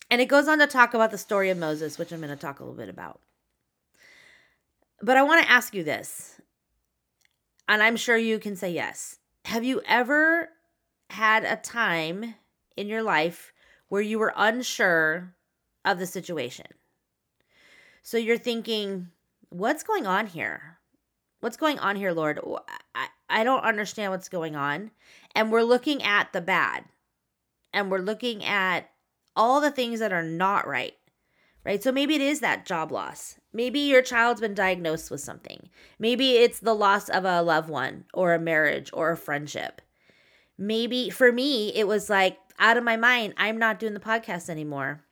And 0.09 0.21
it 0.21 0.27
goes 0.27 0.47
on 0.47 0.59
to 0.61 0.69
talk 0.69 0.95
about 0.95 1.11
the 1.11 1.19
story 1.19 1.51
of 1.51 1.59
Moses, 1.59 1.99
which 1.99 2.13
I'm 2.13 2.21
going 2.21 2.31
to 2.31 2.37
talk 2.37 2.61
a 2.61 2.63
little 2.63 2.77
bit 2.77 2.89
about. 2.89 3.21
But 5.03 5.17
I 5.17 5.23
want 5.23 5.45
to 5.45 5.51
ask 5.53 5.75
you 5.75 5.85
this, 5.85 6.41
and 7.69 7.83
I'm 7.83 7.97
sure 7.97 8.17
you 8.17 8.39
can 8.39 8.57
say 8.57 8.71
yes. 8.71 9.19
Have 9.45 9.63
you 9.63 9.81
ever 9.87 10.49
had 11.11 11.45
a 11.45 11.57
time 11.57 12.35
in 12.77 12.89
your 12.89 13.03
life 13.03 13.53
where 13.89 14.03
you 14.03 14.19
were 14.19 14.33
unsure 14.37 15.35
of 15.85 15.99
the 15.99 16.07
situation. 16.07 16.67
So 18.03 18.19
you're 18.19 18.39
thinking, 18.39 19.09
what's 19.49 19.83
going 19.83 20.07
on 20.07 20.27
here? 20.27 20.79
What's 21.41 21.57
going 21.57 21.79
on 21.79 21.97
here, 21.97 22.13
Lord? 22.13 22.41
I, 22.95 23.07
I 23.29 23.45
don't 23.45 23.63
understand 23.63 24.13
what's 24.13 24.29
going 24.29 24.57
on. 24.57 24.91
And 25.35 25.53
we're 25.53 25.63
looking 25.63 26.03
at 26.03 26.33
the 26.33 26.41
bad 26.41 26.85
and 27.73 27.91
we're 27.91 27.99
looking 27.99 28.45
at 28.45 28.91
all 29.35 29.61
the 29.61 29.71
things 29.71 30.01
that 30.01 30.13
are 30.13 30.23
not 30.23 30.67
right, 30.67 30.95
right? 31.67 31.83
So 31.83 31.93
maybe 31.93 32.15
it 32.15 32.23
is 32.23 32.41
that 32.41 32.65
job 32.65 32.91
loss. 32.91 33.39
Maybe 33.53 33.81
your 33.81 34.01
child's 34.01 34.41
been 34.41 34.55
diagnosed 34.55 35.11
with 35.11 35.21
something. 35.21 35.69
Maybe 35.99 36.37
it's 36.37 36.61
the 36.61 36.75
loss 36.75 37.11
of 37.11 37.27
a 37.27 37.43
loved 37.43 37.69
one 37.69 38.05
or 38.15 38.33
a 38.33 38.39
marriage 38.39 38.89
or 38.95 39.11
a 39.11 39.17
friendship 39.19 39.83
maybe 40.59 41.11
for 41.11 41.33
me, 41.33 41.73
it 41.75 41.87
was 41.87 42.09
like 42.11 42.39
out 42.59 42.77
of 42.77 42.85
my 42.85 42.97
mind, 42.97 43.35
I'm 43.37 43.59
not 43.59 43.79
doing 43.79 43.95
the 43.95 44.01
podcast 44.01 44.49
anymore. 44.49 45.03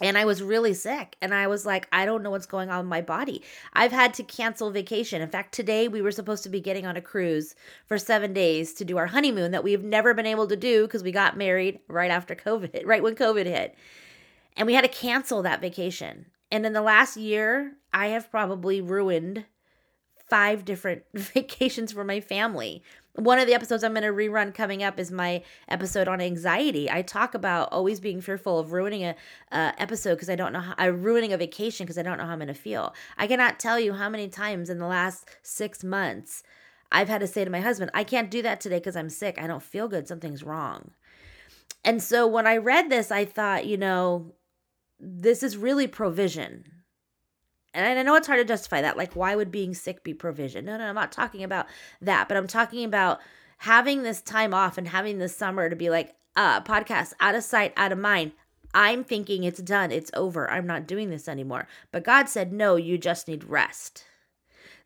And 0.00 0.18
I 0.18 0.24
was 0.24 0.42
really 0.42 0.74
sick. 0.74 1.16
And 1.20 1.32
I 1.32 1.46
was 1.46 1.64
like, 1.64 1.86
I 1.92 2.04
don't 2.06 2.24
know 2.24 2.30
what's 2.30 2.46
going 2.46 2.70
on 2.70 2.78
with 2.78 2.88
my 2.88 3.02
body. 3.02 3.42
I've 3.72 3.92
had 3.92 4.14
to 4.14 4.24
cancel 4.24 4.70
vacation. 4.70 5.22
In 5.22 5.28
fact, 5.28 5.54
today 5.54 5.86
we 5.86 6.02
were 6.02 6.10
supposed 6.10 6.42
to 6.42 6.48
be 6.48 6.60
getting 6.60 6.86
on 6.86 6.96
a 6.96 7.00
cruise 7.00 7.54
for 7.86 7.98
seven 7.98 8.32
days 8.32 8.72
to 8.74 8.84
do 8.84 8.96
our 8.96 9.06
honeymoon 9.06 9.52
that 9.52 9.62
we've 9.62 9.84
never 9.84 10.12
been 10.12 10.26
able 10.26 10.48
to 10.48 10.56
do 10.56 10.86
because 10.86 11.04
we 11.04 11.12
got 11.12 11.36
married 11.36 11.78
right 11.86 12.10
after 12.10 12.34
COVID, 12.34 12.82
right 12.86 13.02
when 13.02 13.14
COVID 13.14 13.46
hit. 13.46 13.76
And 14.56 14.66
we 14.66 14.74
had 14.74 14.82
to 14.82 14.88
cancel 14.88 15.42
that 15.42 15.60
vacation. 15.60 16.26
And 16.50 16.66
in 16.66 16.72
the 16.72 16.82
last 16.82 17.16
year, 17.16 17.72
I 17.92 18.08
have 18.08 18.30
probably 18.30 18.80
ruined 18.80 19.46
five 20.28 20.64
different 20.64 21.02
vacations 21.14 21.92
for 21.92 22.04
my 22.04 22.20
family. 22.20 22.82
One 23.14 23.38
of 23.38 23.46
the 23.46 23.52
episodes 23.52 23.84
I'm 23.84 23.92
going 23.92 24.04
to 24.04 24.08
rerun 24.08 24.54
coming 24.54 24.82
up 24.82 24.98
is 24.98 25.10
my 25.10 25.42
episode 25.68 26.08
on 26.08 26.22
anxiety. 26.22 26.90
I 26.90 27.02
talk 27.02 27.34
about 27.34 27.68
always 27.70 28.00
being 28.00 28.22
fearful 28.22 28.58
of 28.58 28.72
ruining 28.72 29.04
a 29.04 29.14
uh, 29.50 29.72
episode 29.76 30.14
because 30.14 30.30
I 30.30 30.36
don't 30.36 30.54
know 30.54 30.60
how 30.60 30.74
I 30.78 30.86
ruining 30.86 31.34
a 31.34 31.36
vacation 31.36 31.84
because 31.84 31.98
I 31.98 32.02
don't 32.02 32.16
know 32.16 32.24
how 32.24 32.32
I'm 32.32 32.38
going 32.38 32.48
to 32.48 32.54
feel. 32.54 32.94
I 33.18 33.26
cannot 33.26 33.60
tell 33.60 33.78
you 33.78 33.92
how 33.92 34.08
many 34.08 34.28
times 34.28 34.70
in 34.70 34.78
the 34.78 34.86
last 34.86 35.28
six 35.42 35.84
months 35.84 36.42
I've 36.90 37.08
had 37.08 37.20
to 37.20 37.26
say 37.26 37.44
to 37.44 37.50
my 37.50 37.60
husband, 37.60 37.90
I 37.92 38.04
can't 38.04 38.30
do 38.30 38.42
that 38.42 38.60
today 38.60 38.78
because 38.78 38.96
I'm 38.96 39.08
sick. 39.08 39.38
I 39.40 39.46
don't 39.46 39.62
feel 39.62 39.88
good. 39.88 40.08
Something's 40.08 40.42
wrong. 40.42 40.92
And 41.84 42.02
so 42.02 42.26
when 42.26 42.46
I 42.46 42.58
read 42.58 42.90
this, 42.90 43.10
I 43.10 43.24
thought, 43.24 43.66
you 43.66 43.76
know, 43.76 44.32
this 45.02 45.42
is 45.42 45.56
really 45.56 45.88
provision. 45.88 46.64
And 47.74 47.98
I 47.98 48.02
know 48.02 48.14
it's 48.14 48.26
hard 48.26 48.38
to 48.38 48.44
justify 48.44 48.82
that. 48.82 48.96
Like, 48.96 49.14
why 49.14 49.34
would 49.34 49.50
being 49.50 49.74
sick 49.74 50.04
be 50.04 50.14
provision? 50.14 50.64
No, 50.64 50.76
no, 50.78 50.84
I'm 50.84 50.94
not 50.94 51.10
talking 51.10 51.42
about 51.42 51.66
that. 52.00 52.28
But 52.28 52.36
I'm 52.36 52.46
talking 52.46 52.84
about 52.84 53.20
having 53.58 54.02
this 54.02 54.20
time 54.20 54.54
off 54.54 54.78
and 54.78 54.88
having 54.88 55.18
this 55.18 55.36
summer 55.36 55.68
to 55.68 55.76
be 55.76 55.90
like, 55.90 56.14
uh, 56.36 56.60
podcast 56.60 57.14
out 57.20 57.34
of 57.34 57.42
sight, 57.42 57.72
out 57.76 57.92
of 57.92 57.98
mind. 57.98 58.32
I'm 58.74 59.04
thinking 59.04 59.44
it's 59.44 59.60
done, 59.60 59.90
it's 59.90 60.10
over. 60.14 60.50
I'm 60.50 60.66
not 60.66 60.86
doing 60.86 61.10
this 61.10 61.28
anymore. 61.28 61.66
But 61.90 62.04
God 62.04 62.28
said, 62.28 62.52
no, 62.52 62.76
you 62.76 62.96
just 62.96 63.28
need 63.28 63.44
rest. 63.44 64.04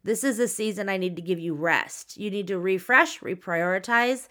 This 0.02 0.24
is 0.24 0.38
a 0.38 0.48
season 0.48 0.88
I 0.88 0.96
need 0.96 1.16
to 1.16 1.22
give 1.22 1.38
you 1.38 1.54
rest. 1.54 2.16
You 2.16 2.30
need 2.30 2.46
to 2.48 2.58
refresh, 2.58 3.20
reprioritize, 3.20 4.28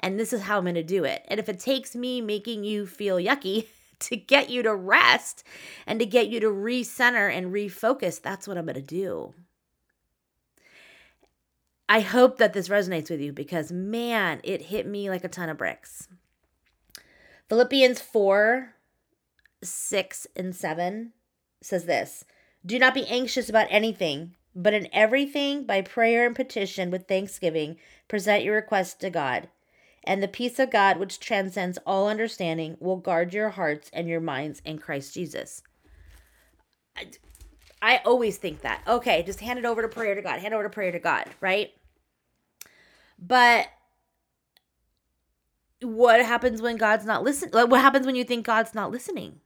and 0.00 0.18
this 0.18 0.32
is 0.32 0.42
how 0.42 0.58
I'm 0.58 0.64
going 0.64 0.74
to 0.74 0.82
do 0.82 1.04
it. 1.04 1.24
And 1.28 1.40
if 1.40 1.48
it 1.48 1.58
takes 1.58 1.94
me 1.94 2.20
making 2.20 2.64
you 2.64 2.86
feel 2.86 3.16
yucky 3.16 3.66
to 4.02 4.16
get 4.16 4.50
you 4.50 4.62
to 4.62 4.74
rest 4.74 5.44
and 5.86 5.98
to 6.00 6.06
get 6.06 6.28
you 6.28 6.40
to 6.40 6.48
recenter 6.48 7.34
and 7.34 7.52
refocus, 7.52 8.20
that's 8.20 8.46
what 8.46 8.58
I'm 8.58 8.66
going 8.66 8.74
to 8.74 8.82
do. 8.82 9.34
I 11.88 12.00
hope 12.00 12.38
that 12.38 12.52
this 12.52 12.68
resonates 12.68 13.10
with 13.10 13.20
you 13.20 13.32
because, 13.32 13.70
man, 13.70 14.40
it 14.44 14.62
hit 14.62 14.86
me 14.86 15.10
like 15.10 15.24
a 15.24 15.28
ton 15.28 15.48
of 15.48 15.58
bricks. 15.58 16.08
Philippians 17.48 18.00
4 18.00 18.74
6 19.62 20.26
and 20.34 20.56
7 20.56 21.12
says 21.60 21.84
this 21.84 22.24
Do 22.64 22.78
not 22.78 22.94
be 22.94 23.06
anxious 23.06 23.48
about 23.48 23.66
anything, 23.68 24.36
but 24.54 24.74
in 24.74 24.88
everything, 24.92 25.64
by 25.64 25.82
prayer 25.82 26.26
and 26.26 26.34
petition 26.34 26.90
with 26.90 27.06
thanksgiving, 27.06 27.76
present 28.08 28.42
your 28.42 28.54
requests 28.54 28.94
to 28.94 29.10
God. 29.10 29.48
And 30.04 30.22
the 30.22 30.28
peace 30.28 30.58
of 30.58 30.70
God, 30.70 30.98
which 30.98 31.20
transcends 31.20 31.78
all 31.86 32.08
understanding, 32.08 32.76
will 32.80 32.96
guard 32.96 33.32
your 33.32 33.50
hearts 33.50 33.90
and 33.92 34.08
your 34.08 34.20
minds 34.20 34.60
in 34.64 34.78
Christ 34.78 35.14
Jesus. 35.14 35.62
I, 36.96 37.06
I 37.80 38.00
always 38.04 38.36
think 38.36 38.62
that. 38.62 38.82
Okay, 38.86 39.22
just 39.22 39.40
hand 39.40 39.58
it 39.58 39.64
over 39.64 39.82
to 39.82 39.88
prayer 39.88 40.14
to 40.14 40.22
God. 40.22 40.40
Hand 40.40 40.54
over 40.54 40.64
to 40.64 40.70
prayer 40.70 40.92
to 40.92 40.98
God, 40.98 41.26
right? 41.40 41.70
But 43.18 43.68
what 45.80 46.24
happens 46.24 46.60
when 46.60 46.76
God's 46.76 47.04
not 47.04 47.22
listening? 47.22 47.52
Like, 47.52 47.70
what 47.70 47.80
happens 47.80 48.06
when 48.06 48.16
you 48.16 48.24
think 48.24 48.44
God's 48.44 48.74
not 48.74 48.90
listening? 48.90 49.40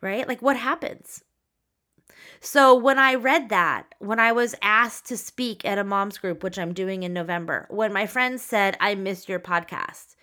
Right? 0.00 0.26
Like, 0.26 0.42
what 0.42 0.56
happens? 0.56 1.24
So 2.44 2.74
when 2.74 2.98
I 2.98 3.14
read 3.14 3.50
that, 3.50 3.94
when 4.00 4.18
I 4.18 4.32
was 4.32 4.56
asked 4.62 5.06
to 5.06 5.16
speak 5.16 5.64
at 5.64 5.78
a 5.78 5.84
mom's 5.84 6.18
group, 6.18 6.42
which 6.42 6.58
I'm 6.58 6.74
doing 6.74 7.04
in 7.04 7.12
November, 7.12 7.68
when 7.70 7.92
my 7.92 8.04
friends 8.04 8.42
said, 8.42 8.76
I 8.80 8.96
missed 8.96 9.28
your 9.28 9.38
podcast, 9.38 10.16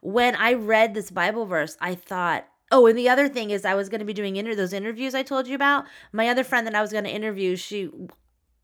when 0.00 0.36
I 0.36 0.52
read 0.52 0.94
this 0.94 1.10
Bible 1.10 1.46
verse, 1.46 1.76
I 1.80 1.96
thought, 1.96 2.46
oh, 2.70 2.86
and 2.86 2.96
the 2.96 3.08
other 3.08 3.28
thing 3.28 3.50
is 3.50 3.64
I 3.64 3.74
was 3.74 3.88
going 3.88 3.98
to 3.98 4.04
be 4.04 4.12
doing 4.12 4.36
inter- 4.36 4.54
those 4.54 4.72
interviews 4.72 5.16
I 5.16 5.24
told 5.24 5.48
you 5.48 5.56
about. 5.56 5.84
My 6.12 6.28
other 6.28 6.44
friend 6.44 6.64
that 6.68 6.76
I 6.76 6.80
was 6.80 6.92
going 6.92 7.04
to 7.04 7.10
interview, 7.10 7.56
she 7.56 7.90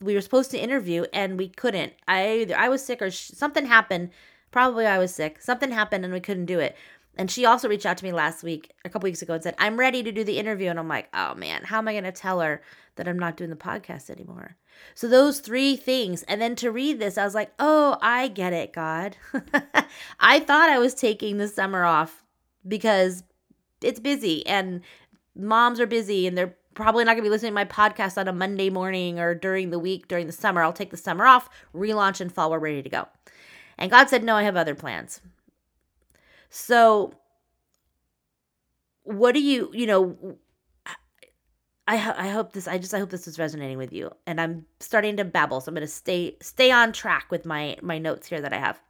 we 0.00 0.14
were 0.14 0.20
supposed 0.20 0.52
to 0.52 0.58
interview 0.58 1.04
and 1.12 1.36
we 1.36 1.48
couldn't. 1.48 1.94
I 2.06 2.38
either 2.42 2.56
I 2.56 2.68
was 2.68 2.84
sick 2.84 3.02
or 3.02 3.10
sh- 3.10 3.32
something 3.34 3.66
happened. 3.66 4.10
Probably 4.52 4.86
I 4.86 4.98
was 4.98 5.12
sick. 5.12 5.42
Something 5.42 5.72
happened 5.72 6.04
and 6.04 6.14
we 6.14 6.20
couldn't 6.20 6.46
do 6.46 6.60
it. 6.60 6.76
And 7.16 7.30
she 7.30 7.44
also 7.44 7.68
reached 7.68 7.86
out 7.86 7.98
to 7.98 8.04
me 8.04 8.12
last 8.12 8.42
week, 8.42 8.72
a 8.84 8.88
couple 8.88 9.06
weeks 9.06 9.20
ago, 9.20 9.34
and 9.34 9.42
said, 9.42 9.56
I'm 9.58 9.78
ready 9.78 10.02
to 10.02 10.12
do 10.12 10.24
the 10.24 10.38
interview. 10.38 10.70
And 10.70 10.78
I'm 10.78 10.88
like, 10.88 11.08
oh 11.12 11.34
man, 11.34 11.64
how 11.64 11.78
am 11.78 11.88
I 11.88 11.92
going 11.92 12.04
to 12.04 12.12
tell 12.12 12.40
her 12.40 12.62
that 12.96 13.08
I'm 13.08 13.18
not 13.18 13.36
doing 13.36 13.50
the 13.50 13.56
podcast 13.56 14.10
anymore? 14.10 14.56
So, 14.94 15.08
those 15.08 15.40
three 15.40 15.76
things. 15.76 16.22
And 16.24 16.40
then 16.40 16.56
to 16.56 16.70
read 16.70 16.98
this, 16.98 17.18
I 17.18 17.24
was 17.24 17.34
like, 17.34 17.52
oh, 17.58 17.98
I 18.00 18.28
get 18.28 18.52
it, 18.52 18.72
God. 18.72 19.16
I 20.20 20.40
thought 20.40 20.70
I 20.70 20.78
was 20.78 20.94
taking 20.94 21.36
the 21.36 21.48
summer 21.48 21.84
off 21.84 22.24
because 22.66 23.22
it's 23.82 24.00
busy 24.00 24.46
and 24.46 24.82
moms 25.34 25.80
are 25.80 25.86
busy 25.86 26.26
and 26.26 26.36
they're 26.36 26.54
probably 26.74 27.04
not 27.04 27.12
going 27.12 27.24
to 27.24 27.28
be 27.28 27.30
listening 27.30 27.50
to 27.50 27.54
my 27.54 27.64
podcast 27.64 28.18
on 28.18 28.28
a 28.28 28.32
Monday 28.32 28.70
morning 28.70 29.18
or 29.18 29.34
during 29.34 29.70
the 29.70 29.78
week 29.78 30.08
during 30.08 30.26
the 30.26 30.32
summer. 30.32 30.62
I'll 30.62 30.72
take 30.72 30.90
the 30.90 30.96
summer 30.96 31.26
off, 31.26 31.48
relaunch 31.74 32.20
in 32.20 32.28
fall. 32.28 32.50
We're 32.50 32.58
ready 32.58 32.82
to 32.82 32.88
go. 32.88 33.08
And 33.78 33.90
God 33.90 34.08
said, 34.08 34.22
no, 34.22 34.36
I 34.36 34.42
have 34.42 34.56
other 34.56 34.74
plans. 34.74 35.20
So, 36.50 37.14
what 39.04 39.32
do 39.32 39.40
you, 39.40 39.70
you 39.72 39.86
know, 39.86 40.38
I, 41.90 41.94
I 41.96 42.28
hope 42.28 42.52
this 42.52 42.68
I 42.68 42.78
just 42.78 42.94
I 42.94 43.00
hope 43.00 43.10
this 43.10 43.26
is 43.26 43.38
resonating 43.38 43.76
with 43.76 43.92
you 43.92 44.12
and 44.24 44.40
I'm 44.40 44.64
starting 44.78 45.16
to 45.16 45.24
babble 45.24 45.60
so 45.60 45.70
I'm 45.70 45.74
going 45.74 45.84
to 45.84 45.92
stay 45.92 46.36
stay 46.40 46.70
on 46.70 46.92
track 46.92 47.26
with 47.32 47.44
my 47.44 47.76
my 47.82 47.98
notes 47.98 48.28
here 48.28 48.40
that 48.40 48.52
I 48.52 48.58
have. 48.58 48.80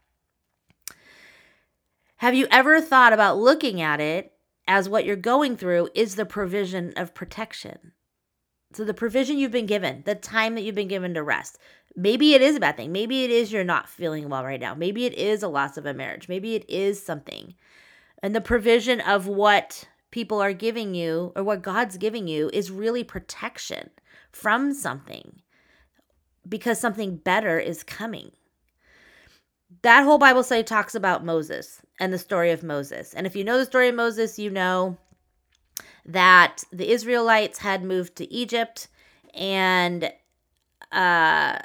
Have 2.16 2.34
you 2.34 2.46
ever 2.50 2.82
thought 2.82 3.14
about 3.14 3.38
looking 3.38 3.80
at 3.80 4.00
it 4.00 4.32
as 4.68 4.86
what 4.86 5.06
you're 5.06 5.16
going 5.16 5.56
through 5.56 5.88
is 5.94 6.16
the 6.16 6.26
provision 6.26 6.92
of 6.94 7.14
protection? 7.14 7.92
So 8.72 8.84
the 8.84 8.94
provision 8.94 9.38
you've 9.38 9.50
been 9.50 9.66
given, 9.66 10.02
the 10.04 10.14
time 10.14 10.54
that 10.54 10.62
you've 10.62 10.74
been 10.74 10.88
given 10.88 11.14
to 11.14 11.22
rest. 11.22 11.58
Maybe 11.96 12.34
it 12.34 12.40
is 12.40 12.54
a 12.54 12.60
bad 12.60 12.76
thing. 12.76 12.92
Maybe 12.92 13.24
it 13.24 13.30
is 13.30 13.52
you're 13.52 13.64
not 13.64 13.88
feeling 13.88 14.28
well 14.28 14.44
right 14.44 14.60
now. 14.60 14.74
Maybe 14.74 15.06
it 15.06 15.14
is 15.14 15.42
a 15.42 15.48
loss 15.48 15.76
of 15.76 15.86
a 15.86 15.94
marriage. 15.94 16.28
Maybe 16.28 16.54
it 16.54 16.68
is 16.70 17.04
something. 17.04 17.54
And 18.22 18.34
the 18.34 18.40
provision 18.40 19.00
of 19.00 19.26
what 19.26 19.88
people 20.12 20.40
are 20.40 20.52
giving 20.52 20.94
you 20.94 21.32
or 21.34 21.42
what 21.42 21.62
God's 21.62 21.96
giving 21.96 22.28
you 22.28 22.48
is 22.52 22.70
really 22.70 23.02
protection 23.02 23.90
from 24.30 24.72
something 24.72 25.40
because 26.48 26.78
something 26.78 27.16
better 27.16 27.58
is 27.58 27.82
coming. 27.82 28.30
That 29.82 30.04
whole 30.04 30.18
Bible 30.18 30.42
study 30.42 30.62
talks 30.62 30.94
about 30.94 31.24
Moses 31.24 31.80
and 31.98 32.12
the 32.12 32.18
story 32.18 32.50
of 32.50 32.62
Moses. 32.62 33.14
And 33.14 33.26
if 33.26 33.34
you 33.34 33.44
know 33.44 33.58
the 33.58 33.66
story 33.66 33.88
of 33.88 33.94
Moses, 33.94 34.38
you 34.38 34.50
know 34.50 34.96
that 36.06 36.64
the 36.72 36.90
Israelites 36.90 37.58
had 37.58 37.84
moved 37.84 38.16
to 38.16 38.32
Egypt 38.32 38.88
and 39.34 40.12
uh, 40.92 41.58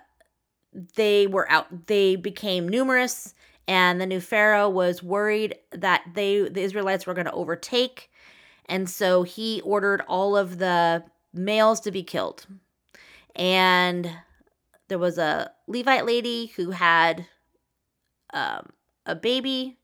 they 0.96 1.28
were 1.28 1.50
out, 1.50 1.88
they 1.88 2.16
became 2.16 2.68
numerous. 2.68 3.34
And 3.68 4.00
the 4.00 4.06
new 4.06 4.20
Pharaoh 4.20 4.70
was 4.70 5.02
worried 5.02 5.56
that 5.72 6.04
they, 6.14 6.48
the 6.48 6.62
Israelites, 6.62 7.08
were 7.08 7.16
going 7.16 7.26
to 7.26 7.32
overtake. 7.32 8.12
And 8.68 8.90
so 8.90 9.24
he 9.24 9.62
ordered 9.62 10.02
all 10.08 10.38
of 10.38 10.60
the 10.60 11.04
males 11.34 11.80
to 11.82 11.92
be 11.92 12.04
killed. 12.04 12.46
And 13.36 14.10
there 14.88 15.00
was 15.00 15.18
a 15.18 15.52
Levite 15.68 16.06
lady 16.06 16.54
who 16.56 16.72
had 16.72 17.26
um, 18.34 18.70
a 19.06 19.16
baby 19.16 19.78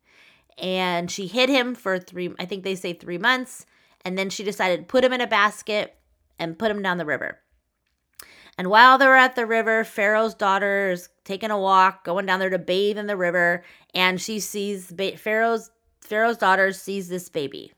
and 0.57 1.09
she 1.09 1.27
hid 1.27 1.49
him 1.49 1.73
for 1.73 1.97
three, 1.97 2.31
I 2.39 2.45
think 2.45 2.63
they 2.63 2.75
say 2.75 2.93
three 2.93 3.17
months. 3.17 3.65
And 4.03 4.17
then 4.17 4.29
she 4.29 4.43
decided 4.43 4.87
put 4.87 5.03
him 5.03 5.13
in 5.13 5.21
a 5.21 5.27
basket 5.27 5.95
and 6.39 6.57
put 6.57 6.71
him 6.71 6.81
down 6.81 6.97
the 6.97 7.05
river. 7.05 7.39
And 8.57 8.69
while 8.69 8.97
they 8.97 9.07
were 9.07 9.15
at 9.15 9.35
the 9.35 9.45
river, 9.45 9.83
Pharaoh's 9.83 10.33
daughter 10.33 10.91
is 10.91 11.09
taking 11.23 11.51
a 11.51 11.59
walk, 11.59 12.03
going 12.03 12.25
down 12.25 12.39
there 12.39 12.49
to 12.49 12.59
bathe 12.59 12.97
in 12.97 13.07
the 13.07 13.17
river, 13.17 13.63
and 13.93 14.19
she 14.21 14.39
sees 14.39 14.91
ba- 14.91 15.17
Pharaoh's 15.17 15.71
Pharaoh's 16.01 16.37
daughter 16.37 16.71
sees 16.71 17.07
this 17.09 17.29
baby. 17.29 17.71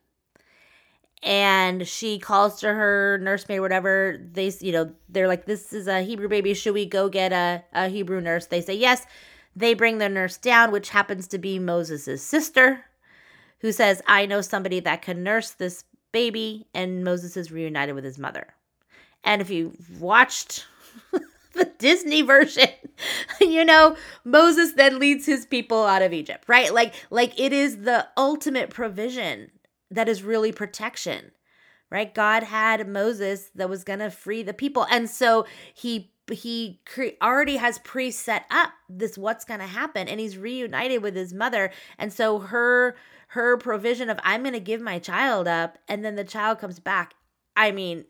And 1.22 1.88
she 1.88 2.20
calls 2.20 2.60
to 2.60 2.68
her 2.68 3.18
nursemaid, 3.22 3.62
whatever. 3.62 4.18
They, 4.32 4.52
you 4.60 4.72
know, 4.72 4.94
they're 5.08 5.28
like, 5.28 5.46
"This 5.46 5.72
is 5.72 5.88
a 5.88 6.02
Hebrew 6.02 6.28
baby. 6.28 6.54
Should 6.54 6.74
we 6.74 6.86
go 6.86 7.08
get 7.08 7.32
a, 7.32 7.64
a 7.74 7.88
Hebrew 7.88 8.20
nurse?" 8.20 8.48
They 8.48 8.62
say 8.62 8.74
yes. 8.74 9.06
They 9.56 9.76
bring 9.76 10.00
the 10.00 10.10
nurse 10.10 10.38
down, 10.38 10.72
which 10.72 10.90
happens 10.90 11.28
to 11.30 11.38
be 11.38 11.60
Moses' 11.60 12.24
sister, 12.24 12.86
who 13.60 13.72
says, 13.72 14.02
"I 14.08 14.26
know 14.26 14.42
somebody 14.42 14.80
that 14.82 15.02
can 15.02 15.24
nurse 15.24 15.52
this 15.52 15.86
baby, 16.14 16.68
and 16.74 17.04
Moses 17.04 17.36
is 17.36 17.52
reunited 17.52 17.94
with 17.96 18.06
his 18.06 18.18
mother. 18.18 18.54
And 19.26 19.42
if 19.42 19.50
you 19.50 19.74
watched 20.00 20.66
the 21.54 21.66
Disney 21.78 22.22
version, 22.22 22.70
you 23.42 23.66
know, 23.66 23.98
Moses 24.24 24.74
then 24.74 25.00
leads 25.00 25.26
his 25.26 25.46
people 25.46 25.84
out 25.84 26.02
of 26.02 26.14
Egypt, 26.14 26.46
right? 26.48 26.74
Like 26.74 26.94
like 27.10 27.38
it 27.38 27.52
is 27.52 27.80
the 27.80 28.08
ultimate 28.16 28.70
provision 28.70 29.52
that 29.92 30.08
is 30.08 30.24
really 30.24 30.54
protection. 30.54 31.32
Right? 31.90 32.12
God 32.12 32.42
had 32.42 32.88
Moses 32.88 33.52
that 33.54 33.70
was 33.70 33.84
going 33.84 34.00
to 34.00 34.10
free 34.10 34.42
the 34.42 34.52
people. 34.54 34.88
And 34.90 35.08
so 35.08 35.46
he 35.76 36.12
he 36.32 36.80
cre- 36.86 37.18
already 37.22 37.58
has 37.58 37.78
pre-set 37.80 38.46
up 38.50 38.72
this 38.90 39.18
what's 39.18 39.46
going 39.46 39.60
to 39.60 39.68
happen 39.68 40.08
and 40.08 40.20
he's 40.20 40.38
reunited 40.38 41.04
with 41.04 41.16
his 41.16 41.34
mother 41.34 41.70
and 41.98 42.14
so 42.14 42.40
her 42.40 42.96
her 43.34 43.58
provision 43.58 44.12
of 44.12 44.20
I'm 44.24 44.44
going 44.44 44.54
to 44.54 44.60
give 44.60 44.80
my 44.80 45.00
child 45.00 45.48
up 45.48 45.80
and 45.88 46.06
then 46.06 46.16
the 46.16 46.24
child 46.24 46.60
comes 46.60 46.80
back. 46.80 47.16
I 47.58 47.72
mean, 47.72 48.06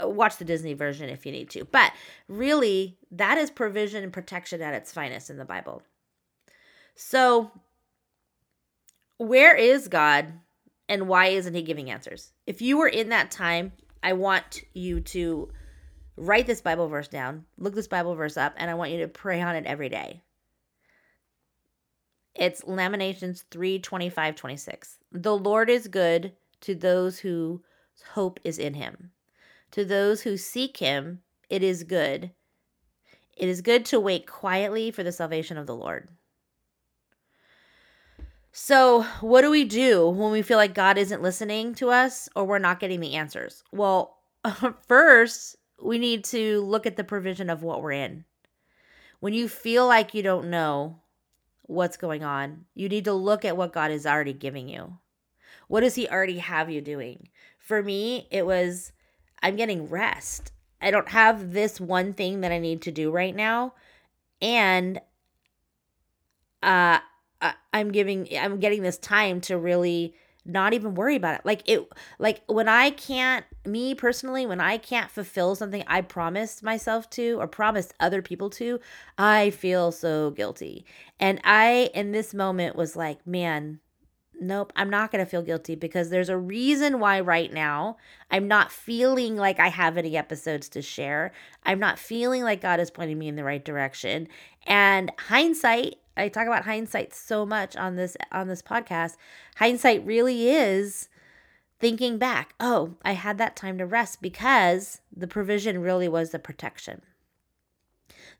watch 0.00 0.36
the 0.36 0.44
Disney 0.44 0.74
version 0.74 1.10
if 1.10 1.26
you 1.26 1.32
need 1.32 1.50
to. 1.50 1.64
But 1.64 1.92
really, 2.28 2.98
that 3.10 3.36
is 3.36 3.50
provision 3.50 4.04
and 4.04 4.12
protection 4.12 4.62
at 4.62 4.74
its 4.74 4.92
finest 4.92 5.28
in 5.28 5.38
the 5.38 5.44
Bible. 5.44 5.82
So, 6.94 7.50
where 9.16 9.56
is 9.56 9.88
God 9.88 10.32
and 10.88 11.08
why 11.08 11.26
isn't 11.26 11.54
he 11.54 11.62
giving 11.62 11.90
answers? 11.90 12.30
If 12.46 12.62
you 12.62 12.78
were 12.78 12.86
in 12.86 13.08
that 13.08 13.32
time, 13.32 13.72
I 14.04 14.12
want 14.12 14.62
you 14.72 15.00
to 15.00 15.50
write 16.16 16.46
this 16.46 16.60
Bible 16.60 16.86
verse 16.86 17.08
down, 17.08 17.44
look 17.56 17.74
this 17.74 17.88
Bible 17.88 18.14
verse 18.14 18.36
up, 18.36 18.54
and 18.56 18.70
I 18.70 18.74
want 18.74 18.92
you 18.92 19.00
to 19.00 19.08
pray 19.08 19.40
on 19.40 19.56
it 19.56 19.66
every 19.66 19.88
day. 19.88 20.22
It's 22.38 22.64
Lamentations 22.64 23.44
3 23.50 23.80
25, 23.80 24.36
26. 24.36 24.98
The 25.10 25.36
Lord 25.36 25.68
is 25.68 25.88
good 25.88 26.32
to 26.60 26.74
those 26.74 27.18
whose 27.18 27.60
hope 28.12 28.38
is 28.44 28.58
in 28.58 28.74
him. 28.74 29.10
To 29.72 29.84
those 29.84 30.22
who 30.22 30.36
seek 30.36 30.76
him, 30.76 31.22
it 31.50 31.64
is 31.64 31.82
good. 31.82 32.30
It 33.36 33.48
is 33.48 33.60
good 33.60 33.84
to 33.86 33.98
wait 33.98 34.26
quietly 34.26 34.92
for 34.92 35.02
the 35.02 35.10
salvation 35.10 35.58
of 35.58 35.66
the 35.66 35.74
Lord. 35.74 36.10
So, 38.52 39.02
what 39.20 39.42
do 39.42 39.50
we 39.50 39.64
do 39.64 40.08
when 40.08 40.30
we 40.30 40.42
feel 40.42 40.58
like 40.58 40.74
God 40.74 40.96
isn't 40.96 41.22
listening 41.22 41.74
to 41.76 41.90
us 41.90 42.28
or 42.36 42.44
we're 42.44 42.58
not 42.58 42.80
getting 42.80 43.00
the 43.00 43.14
answers? 43.14 43.64
Well, 43.72 44.16
first, 44.86 45.56
we 45.82 45.98
need 45.98 46.24
to 46.26 46.60
look 46.62 46.86
at 46.86 46.96
the 46.96 47.04
provision 47.04 47.50
of 47.50 47.62
what 47.62 47.82
we're 47.82 47.92
in. 47.92 48.24
When 49.20 49.34
you 49.34 49.48
feel 49.48 49.86
like 49.86 50.14
you 50.14 50.22
don't 50.22 50.50
know 50.50 51.00
what's 51.68 51.96
going 51.96 52.24
on, 52.24 52.64
you 52.74 52.88
need 52.88 53.04
to 53.04 53.12
look 53.12 53.44
at 53.44 53.56
what 53.56 53.72
God 53.72 53.92
is 53.92 54.06
already 54.06 54.32
giving 54.32 54.68
you. 54.68 54.98
What 55.68 55.82
does 55.82 55.94
He 55.94 56.08
already 56.08 56.38
have 56.38 56.68
you 56.70 56.80
doing? 56.80 57.28
For 57.58 57.82
me, 57.82 58.26
it 58.32 58.44
was 58.44 58.90
I'm 59.40 59.54
getting 59.54 59.88
rest. 59.88 60.50
I 60.82 60.90
don't 60.90 61.10
have 61.10 61.52
this 61.52 61.80
one 61.80 62.12
thing 62.12 62.40
that 62.40 62.50
I 62.50 62.58
need 62.58 62.82
to 62.82 62.90
do 62.90 63.10
right 63.10 63.36
now. 63.36 63.74
And 64.42 65.00
uh 66.62 66.98
I'm 67.72 67.92
giving 67.92 68.26
I'm 68.36 68.58
getting 68.58 68.82
this 68.82 68.98
time 68.98 69.40
to 69.42 69.56
really 69.56 70.14
not 70.48 70.72
even 70.72 70.94
worry 70.94 71.14
about 71.14 71.34
it. 71.34 71.42
Like 71.44 71.62
it 71.66 71.86
like 72.18 72.42
when 72.46 72.68
I 72.68 72.90
can't 72.90 73.44
me 73.66 73.94
personally 73.94 74.46
when 74.46 74.60
I 74.60 74.78
can't 74.78 75.10
fulfill 75.10 75.54
something 75.54 75.84
I 75.86 76.00
promised 76.00 76.62
myself 76.62 77.08
to 77.10 77.38
or 77.38 77.46
promised 77.46 77.94
other 78.00 78.22
people 78.22 78.50
to, 78.50 78.80
I 79.18 79.50
feel 79.50 79.92
so 79.92 80.30
guilty. 80.30 80.86
And 81.20 81.40
I 81.44 81.90
in 81.94 82.12
this 82.12 82.32
moment 82.32 82.76
was 82.76 82.96
like, 82.96 83.26
man, 83.26 83.80
nope, 84.40 84.72
I'm 84.76 84.90
not 84.90 85.10
going 85.10 85.24
to 85.24 85.30
feel 85.30 85.42
guilty 85.42 85.74
because 85.74 86.10
there's 86.10 86.28
a 86.28 86.38
reason 86.38 87.00
why 87.00 87.20
right 87.20 87.52
now 87.52 87.96
I'm 88.30 88.48
not 88.48 88.72
feeling 88.72 89.36
like 89.36 89.60
I 89.60 89.68
have 89.68 89.96
any 89.96 90.16
episodes 90.16 90.68
to 90.70 90.82
share. 90.82 91.32
I'm 91.64 91.78
not 91.78 91.98
feeling 91.98 92.42
like 92.42 92.60
God 92.60 92.80
is 92.80 92.90
pointing 92.90 93.18
me 93.18 93.28
in 93.28 93.36
the 93.36 93.44
right 93.44 93.64
direction. 93.64 94.28
And 94.66 95.12
hindsight, 95.18 95.96
I 96.18 96.28
talk 96.28 96.46
about 96.46 96.64
hindsight 96.64 97.14
so 97.14 97.46
much 97.46 97.76
on 97.76 97.96
this 97.96 98.16
on 98.32 98.48
this 98.48 98.62
podcast. 98.62 99.16
Hindsight 99.56 100.04
really 100.04 100.50
is 100.50 101.08
thinking 101.78 102.18
back. 102.18 102.54
Oh, 102.58 102.96
I 103.02 103.12
had 103.12 103.38
that 103.38 103.56
time 103.56 103.78
to 103.78 103.86
rest 103.86 104.20
because 104.20 105.00
the 105.14 105.28
provision 105.28 105.80
really 105.80 106.08
was 106.08 106.30
the 106.30 106.38
protection. 106.38 107.02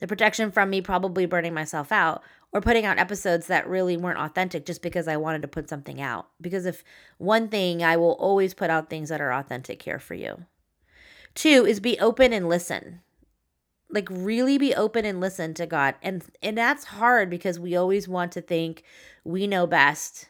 The 0.00 0.06
protection 0.06 0.50
from 0.50 0.70
me 0.70 0.80
probably 0.80 1.26
burning 1.26 1.54
myself 1.54 1.90
out 1.92 2.22
or 2.52 2.60
putting 2.60 2.84
out 2.84 2.98
episodes 2.98 3.46
that 3.48 3.68
really 3.68 3.96
weren't 3.96 4.18
authentic 4.18 4.64
just 4.64 4.80
because 4.82 5.06
I 5.06 5.16
wanted 5.16 5.42
to 5.42 5.48
put 5.48 5.68
something 5.68 6.00
out. 6.00 6.28
Because 6.40 6.66
if 6.66 6.82
one 7.18 7.48
thing, 7.48 7.82
I 7.82 7.96
will 7.96 8.12
always 8.12 8.54
put 8.54 8.70
out 8.70 8.88
things 8.88 9.08
that 9.08 9.20
are 9.20 9.32
authentic 9.32 9.82
here 9.82 9.98
for 9.98 10.14
you. 10.14 10.46
Two 11.34 11.66
is 11.66 11.80
be 11.80 11.98
open 11.98 12.32
and 12.32 12.48
listen. 12.48 13.00
Like 13.90 14.08
really 14.10 14.58
be 14.58 14.74
open 14.74 15.04
and 15.04 15.20
listen 15.20 15.54
to 15.54 15.66
God. 15.66 15.94
And 16.02 16.24
and 16.42 16.58
that's 16.58 16.84
hard 16.84 17.30
because 17.30 17.58
we 17.58 17.76
always 17.76 18.06
want 18.06 18.32
to 18.32 18.40
think 18.40 18.82
we 19.24 19.46
know 19.46 19.66
best. 19.66 20.28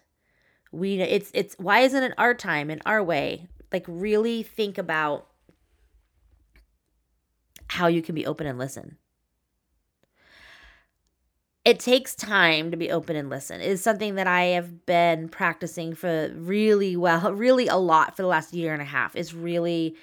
We 0.71 1.01
it's 1.01 1.31
it's 1.35 1.57
why 1.59 1.81
isn't 1.81 2.03
it 2.03 2.15
our 2.19 2.35
time 2.35 2.71
in 2.71 2.81
our 2.87 3.03
way? 3.03 3.49
Like 3.73 3.85
really 3.89 4.43
think 4.43 4.79
about 4.79 5.27
how 7.69 7.87
you 7.87 8.01
can 8.01 8.15
be 8.15 8.27
open 8.27 8.47
and 8.47 8.59
listen 8.59 8.97
it 11.69 11.79
takes 11.79 12.15
time 12.15 12.71
to 12.71 12.79
be 12.79 12.91
open 12.91 13.15
and 13.15 13.29
listen. 13.29 13.61
It 13.61 13.69
is 13.69 13.83
something 13.83 14.15
that 14.15 14.27
I 14.27 14.45
have 14.45 14.87
been 14.87 15.29
practicing 15.29 15.95
for 15.95 16.33
really 16.35 16.97
well, 16.97 17.31
really 17.35 17.69
a 17.69 17.77
lot 17.77 18.17
for 18.17 18.23
the 18.23 18.29
last 18.29 18.55
year 18.55 18.73
and 18.73 18.81
a 18.81 18.87
half. 18.87 19.15
Is 19.15 19.35
really 19.35 19.95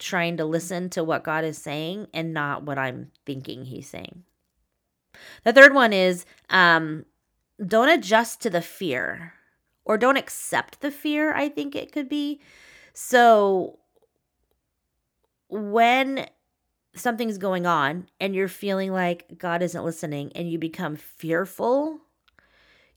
trying 0.00 0.36
to 0.38 0.44
listen 0.44 0.90
to 0.90 1.04
what 1.04 1.22
God 1.22 1.44
is 1.44 1.58
saying 1.58 2.08
and 2.12 2.34
not 2.34 2.64
what 2.64 2.78
I'm 2.78 3.12
thinking 3.24 3.64
He's 3.64 3.88
saying. 3.88 4.24
The 5.44 5.52
third 5.52 5.74
one 5.74 5.92
is 5.92 6.24
um, 6.48 7.04
don't 7.64 7.88
adjust 7.88 8.40
to 8.42 8.50
the 8.50 8.62
fear 8.62 9.34
or 9.84 9.98
don't 9.98 10.16
accept 10.16 10.80
the 10.80 10.90
fear, 10.90 11.34
I 11.34 11.48
think 11.48 11.74
it 11.74 11.92
could 11.92 12.08
be. 12.08 12.40
So 12.92 13.78
when 15.48 16.26
something's 16.94 17.38
going 17.38 17.66
on 17.66 18.08
and 18.20 18.34
you're 18.34 18.48
feeling 18.48 18.92
like 18.92 19.38
God 19.38 19.62
isn't 19.62 19.84
listening 19.84 20.32
and 20.34 20.50
you 20.50 20.58
become 20.58 20.96
fearful, 20.96 22.00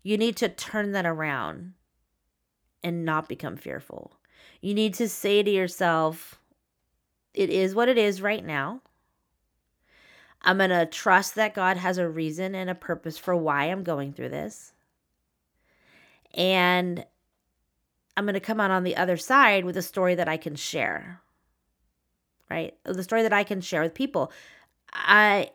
you 0.02 0.18
need 0.18 0.36
to 0.38 0.50
turn 0.50 0.92
that 0.92 1.06
around 1.06 1.74
and 2.84 3.06
not 3.06 3.30
become 3.30 3.56
fearful. 3.56 4.18
You 4.62 4.74
need 4.74 4.94
to 4.96 5.08
say 5.08 5.42
to 5.42 5.50
yourself, 5.50 6.40
it 7.34 7.50
is 7.50 7.76
what 7.76 7.90
it 7.90 7.98
is 7.98 8.22
right 8.22 8.46
now. 8.46 8.82
I'm 10.42 10.58
going 10.58 10.70
to 10.72 10.86
trust 10.86 11.36
that 11.36 11.54
God 11.54 11.78
has 11.78 11.98
a 11.98 12.08
reason 12.08 12.54
and 12.54 12.70
a 12.70 12.76
purpose 12.76 13.18
for 13.18 13.36
why 13.36 13.66
I'm 13.66 13.84
going 13.84 14.14
through 14.14 14.30
this. 14.30 14.74
And 16.34 17.06
I'm 18.18 18.26
going 18.26 18.34
to 18.34 18.40
come 18.40 18.60
out 18.60 18.72
on 18.72 18.84
the 18.84 18.98
other 18.98 19.18
side 19.18 19.64
with 19.64 19.78
a 19.78 19.82
story 19.82 20.16
that 20.16 20.28
I 20.28 20.38
can 20.38 20.56
share 20.56 21.22
right? 22.54 22.76
The 22.84 23.04
story 23.04 23.24
that 23.24 23.34
I 23.34 23.44
can 23.44 23.62
share 23.62 23.82
with 23.82 23.94
people. 23.94 24.32
I 24.94 25.50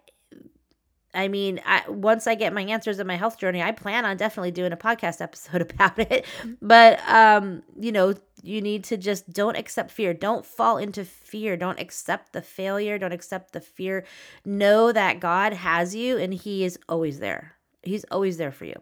I 1.19 1.29
mean, 1.29 1.61
I, 1.67 1.83
once 1.89 2.27
I 2.27 2.37
get 2.37 2.53
my 2.53 2.63
answers 2.63 3.01
in 3.01 3.07
my 3.07 3.17
health 3.17 3.39
journey, 3.39 3.61
I 3.61 3.73
plan 3.73 4.05
on 4.05 4.17
definitely 4.17 4.53
doing 4.53 4.73
a 4.73 4.77
podcast 4.77 5.21
episode 5.21 5.63
about 5.63 5.99
it. 5.99 6.25
But 6.63 7.01
um, 7.09 7.63
you 7.79 7.93
know, 7.93 8.15
you 8.43 8.61
need 8.61 8.85
to 8.85 8.97
just 8.97 9.31
don't 9.33 9.57
accept 9.57 9.91
fear. 9.91 10.15
Don't 10.15 10.47
fall 10.47 10.79
into 10.79 11.05
fear. 11.05 11.57
Don't 11.57 11.81
accept 11.81 12.33
the 12.33 12.43
failure. 12.43 12.99
Don't 12.99 13.13
accept 13.13 13.53
the 13.53 13.61
fear. 13.61 14.05
Know 14.45 14.93
that 14.93 15.19
God 15.19 15.53
has 15.53 15.95
you 15.95 16.19
and 16.19 16.33
he 16.33 16.65
is 16.65 16.79
always 16.89 17.19
there. 17.19 17.55
He's 17.83 18.05
always 18.13 18.37
there 18.37 18.53
for 18.53 18.65
you. 18.67 18.77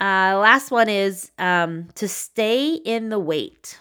Uh, 0.00 0.38
last 0.38 0.70
one 0.70 0.88
is 0.88 1.30
um, 1.38 1.88
to 1.96 2.08
stay 2.08 2.72
in 2.72 3.10
the 3.10 3.18
wait. 3.18 3.78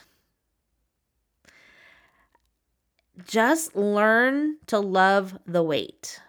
just 3.27 3.75
learn 3.75 4.57
to 4.67 4.79
love 4.79 5.38
the 5.45 5.63
wait. 5.63 6.19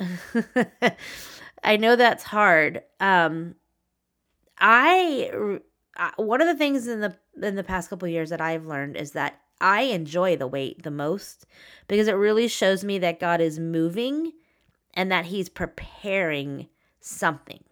I 1.64 1.76
know 1.76 1.96
that's 1.96 2.24
hard. 2.24 2.82
Um, 3.00 3.54
I 4.58 5.58
one 6.16 6.40
of 6.40 6.46
the 6.46 6.56
things 6.56 6.86
in 6.86 7.00
the 7.00 7.16
in 7.42 7.56
the 7.56 7.64
past 7.64 7.90
couple 7.90 8.08
years 8.08 8.30
that 8.30 8.40
I've 8.40 8.66
learned 8.66 8.96
is 8.96 9.12
that 9.12 9.40
I 9.60 9.82
enjoy 9.82 10.36
the 10.36 10.46
wait 10.46 10.82
the 10.82 10.90
most 10.90 11.46
because 11.88 12.08
it 12.08 12.12
really 12.12 12.48
shows 12.48 12.84
me 12.84 12.98
that 12.98 13.20
God 13.20 13.40
is 13.40 13.58
moving 13.58 14.32
and 14.94 15.12
that 15.12 15.26
he's 15.26 15.48
preparing 15.48 16.68
something. 17.00 17.62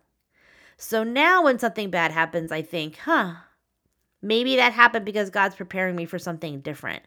So 0.77 1.03
now 1.03 1.43
when 1.43 1.59
something 1.59 1.91
bad 1.91 2.13
happens, 2.13 2.53
I 2.53 2.63
think, 2.63 2.99
"Huh, 2.99 3.35
maybe 4.23 4.57
that 4.57 4.73
happened 4.73 5.05
because 5.05 5.31
God's 5.31 5.57
preparing 5.57 5.97
me 5.97 6.05
for 6.05 6.19
something 6.19 6.61
different." 6.61 7.03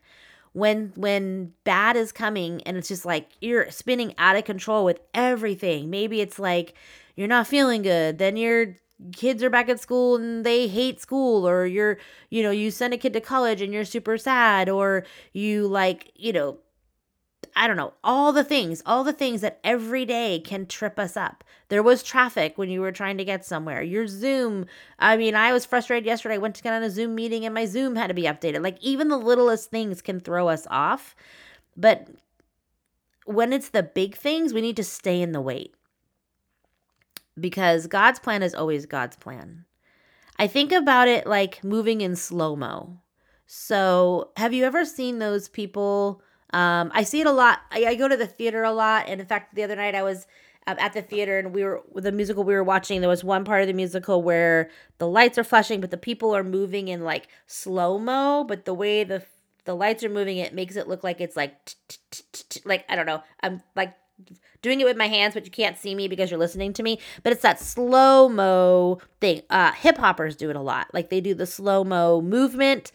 When 0.53 0.91
when 0.95 1.53
bad 1.63 1.95
is 1.95 2.11
coming 2.11 2.61
and 2.63 2.77
it's 2.77 2.89
just 2.89 3.05
like 3.05 3.29
you're 3.39 3.69
spinning 3.71 4.13
out 4.17 4.35
of 4.35 4.43
control 4.43 4.83
with 4.83 4.99
everything 5.13 5.89
maybe 5.89 6.19
it's 6.21 6.39
like 6.39 6.73
you're 7.15 7.27
not 7.27 7.47
feeling 7.47 7.81
good 7.81 8.17
then 8.17 8.35
your 8.35 8.75
kids 9.13 9.41
are 9.41 9.49
back 9.49 9.69
at 9.69 9.79
school 9.79 10.15
and 10.15 10.45
they 10.45 10.67
hate 10.67 11.01
school 11.01 11.47
or 11.47 11.65
you're 11.65 11.97
you 12.29 12.43
know 12.43 12.51
you 12.51 12.69
send 12.69 12.93
a 12.93 12.97
kid 12.97 13.13
to 13.13 13.21
college 13.21 13.61
and 13.61 13.73
you're 13.73 13.85
super 13.85 14.17
sad 14.17 14.69
or 14.69 15.05
you 15.33 15.67
like 15.67 16.11
you 16.15 16.33
know 16.33 16.57
I 17.55 17.67
don't 17.67 17.77
know, 17.77 17.93
all 18.03 18.31
the 18.31 18.43
things, 18.43 18.81
all 18.85 19.03
the 19.03 19.13
things 19.13 19.41
that 19.41 19.59
every 19.63 20.05
day 20.05 20.41
can 20.43 20.65
trip 20.65 20.97
us 20.97 21.17
up. 21.17 21.43
There 21.69 21.83
was 21.83 22.03
traffic 22.03 22.57
when 22.57 22.69
you 22.69 22.81
were 22.81 22.91
trying 22.91 23.17
to 23.17 23.25
get 23.25 23.45
somewhere. 23.45 23.81
Your 23.81 24.07
Zoom, 24.07 24.65
I 24.99 25.17
mean, 25.17 25.35
I 25.35 25.53
was 25.53 25.65
frustrated 25.65 26.05
yesterday. 26.05 26.35
I 26.35 26.39
went 26.39 26.55
to 26.55 26.63
get 26.63 26.73
on 26.73 26.83
a 26.83 26.89
Zoom 26.89 27.15
meeting 27.15 27.45
and 27.45 27.53
my 27.53 27.65
Zoom 27.65 27.95
had 27.95 28.07
to 28.07 28.13
be 28.13 28.23
updated. 28.23 28.63
Like, 28.63 28.77
even 28.81 29.09
the 29.09 29.17
littlest 29.17 29.69
things 29.69 30.01
can 30.01 30.19
throw 30.19 30.47
us 30.47 30.67
off. 30.69 31.15
But 31.75 32.07
when 33.25 33.53
it's 33.53 33.69
the 33.69 33.83
big 33.83 34.15
things, 34.15 34.53
we 34.53 34.61
need 34.61 34.77
to 34.77 34.83
stay 34.83 35.21
in 35.21 35.31
the 35.31 35.41
wait 35.41 35.73
because 37.39 37.87
God's 37.87 38.19
plan 38.19 38.43
is 38.43 38.55
always 38.55 38.85
God's 38.85 39.15
plan. 39.15 39.65
I 40.37 40.47
think 40.47 40.71
about 40.71 41.07
it 41.07 41.27
like 41.27 41.63
moving 41.63 42.01
in 42.01 42.15
slow 42.15 42.55
mo. 42.55 42.99
So, 43.45 44.31
have 44.37 44.53
you 44.53 44.63
ever 44.63 44.85
seen 44.85 45.19
those 45.19 45.49
people? 45.49 46.21
Um, 46.53 46.91
I 46.93 47.03
see 47.03 47.21
it 47.21 47.27
a 47.27 47.31
lot. 47.31 47.59
I, 47.71 47.85
I, 47.85 47.95
go 47.95 48.07
to 48.07 48.17
the 48.17 48.27
theater 48.27 48.63
a 48.63 48.73
lot, 48.73 49.05
and 49.07 49.21
in 49.21 49.27
fact, 49.27 49.55
the 49.55 49.63
other 49.63 49.75
night 49.75 49.95
I 49.95 50.03
was 50.03 50.27
um, 50.67 50.75
at 50.79 50.93
the 50.93 51.01
theater 51.01 51.39
and 51.39 51.53
we 51.53 51.63
were 51.63 51.81
the 51.95 52.11
musical 52.11 52.43
we 52.43 52.53
were 52.53 52.63
watching. 52.63 53.01
There 53.01 53.09
was 53.09 53.23
one 53.23 53.45
part 53.45 53.61
of 53.61 53.67
the 53.67 53.73
musical 53.73 54.21
where 54.21 54.69
the 54.99 55.07
lights 55.07 55.37
are 55.37 55.43
flashing, 55.43 55.81
but 55.81 55.91
the 55.91 55.97
people 55.97 56.35
are 56.35 56.43
moving 56.43 56.87
in 56.87 57.01
like 57.01 57.27
slow 57.47 57.97
mo. 57.97 58.43
But 58.47 58.65
the 58.65 58.73
way 58.73 59.03
the 59.03 59.23
the 59.65 59.75
lights 59.75 60.03
are 60.03 60.09
moving, 60.09 60.37
it 60.37 60.53
makes 60.53 60.75
it 60.75 60.87
look 60.87 61.03
like 61.03 61.19
it's 61.19 61.35
like 61.35 61.75
like 62.65 62.85
I 62.89 62.95
don't 62.95 63.05
know. 63.05 63.23
I'm 63.41 63.61
like 63.75 63.93
doing 64.61 64.79
it 64.79 64.85
with 64.85 64.97
my 64.97 65.07
hands, 65.07 65.33
but 65.33 65.45
you 65.45 65.51
can't 65.51 65.77
see 65.77 65.95
me 65.95 66.07
because 66.07 66.29
you're 66.29 66.39
listening 66.39 66.73
to 66.73 66.83
me. 66.83 66.99
But 67.23 67.33
it's 67.33 67.41
that 67.41 67.59
slow 67.59 68.29
mo 68.29 68.99
thing. 69.19 69.41
Uh, 69.49 69.71
Hip 69.71 69.97
hoppers 69.97 70.35
do 70.35 70.49
it 70.49 70.55
a 70.55 70.61
lot. 70.61 70.87
Like 70.93 71.09
they 71.09 71.21
do 71.21 71.33
the 71.33 71.47
slow 71.47 71.83
mo 71.83 72.21
movement. 72.21 72.91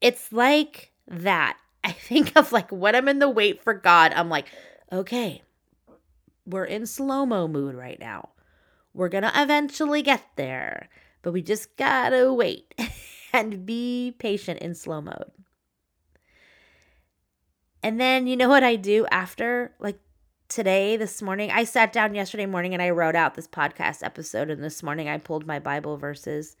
It's 0.00 0.32
like 0.32 0.92
that. 1.08 1.56
I 1.84 1.92
think 1.92 2.34
of 2.36 2.50
like 2.50 2.72
when 2.72 2.96
I'm 2.96 3.08
in 3.08 3.18
the 3.18 3.28
wait 3.28 3.62
for 3.62 3.74
God, 3.74 4.12
I'm 4.14 4.30
like, 4.30 4.46
okay, 4.90 5.42
we're 6.46 6.64
in 6.64 6.86
slow 6.86 7.26
mo 7.26 7.46
mood 7.46 7.74
right 7.74 8.00
now. 8.00 8.30
We're 8.94 9.08
going 9.10 9.24
to 9.24 9.32
eventually 9.34 10.02
get 10.02 10.22
there, 10.36 10.88
but 11.22 11.32
we 11.32 11.42
just 11.42 11.76
got 11.76 12.10
to 12.10 12.32
wait 12.32 12.74
and 13.32 13.66
be 13.66 14.14
patient 14.18 14.60
in 14.60 14.74
slow 14.74 15.00
mode. 15.00 15.30
And 17.82 18.00
then 18.00 18.26
you 18.26 18.36
know 18.36 18.48
what 18.48 18.64
I 18.64 18.76
do 18.76 19.06
after? 19.10 19.74
Like 19.78 19.98
today, 20.48 20.96
this 20.96 21.20
morning, 21.20 21.50
I 21.50 21.64
sat 21.64 21.92
down 21.92 22.14
yesterday 22.14 22.46
morning 22.46 22.72
and 22.72 22.82
I 22.82 22.90
wrote 22.90 23.16
out 23.16 23.34
this 23.34 23.48
podcast 23.48 24.02
episode. 24.02 24.48
And 24.48 24.64
this 24.64 24.82
morning 24.82 25.08
I 25.08 25.18
pulled 25.18 25.46
my 25.46 25.58
Bible 25.58 25.98
verses. 25.98 26.56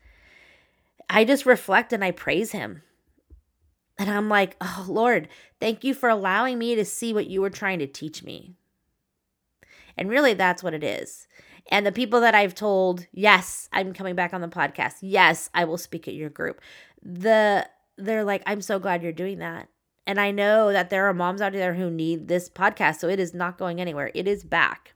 I 1.08 1.24
just 1.24 1.46
reflect 1.46 1.94
and 1.94 2.04
I 2.04 2.10
praise 2.10 2.52
Him. 2.52 2.82
And 3.98 4.10
I'm 4.10 4.28
like, 4.28 4.56
oh, 4.60 4.84
Lord, 4.88 5.28
thank 5.60 5.84
you 5.84 5.94
for 5.94 6.08
allowing 6.08 6.58
me 6.58 6.74
to 6.74 6.84
see 6.84 7.12
what 7.12 7.28
you 7.28 7.40
were 7.40 7.50
trying 7.50 7.78
to 7.78 7.86
teach 7.86 8.22
me. 8.22 8.54
And 9.96 10.08
really, 10.08 10.34
that's 10.34 10.62
what 10.62 10.74
it 10.74 10.82
is. 10.82 11.28
And 11.70 11.86
the 11.86 11.92
people 11.92 12.20
that 12.20 12.34
I've 12.34 12.54
told, 12.54 13.06
yes, 13.12 13.68
I'm 13.72 13.94
coming 13.94 14.14
back 14.14 14.34
on 14.34 14.40
the 14.40 14.48
podcast. 14.48 14.96
Yes, 15.00 15.48
I 15.54 15.64
will 15.64 15.78
speak 15.78 16.08
at 16.08 16.14
your 16.14 16.30
group. 16.30 16.60
The 17.02 17.68
they're 17.96 18.24
like, 18.24 18.42
I'm 18.46 18.60
so 18.60 18.78
glad 18.78 19.02
you're 19.02 19.12
doing 19.12 19.38
that. 19.38 19.68
And 20.06 20.20
I 20.20 20.32
know 20.32 20.72
that 20.72 20.90
there 20.90 21.08
are 21.08 21.14
moms 21.14 21.40
out 21.40 21.52
there 21.52 21.74
who 21.74 21.90
need 21.90 22.28
this 22.28 22.48
podcast. 22.48 22.96
So 22.96 23.08
it 23.08 23.20
is 23.20 23.32
not 23.32 23.56
going 23.56 23.80
anywhere. 23.80 24.10
It 24.14 24.26
is 24.26 24.44
back. 24.44 24.94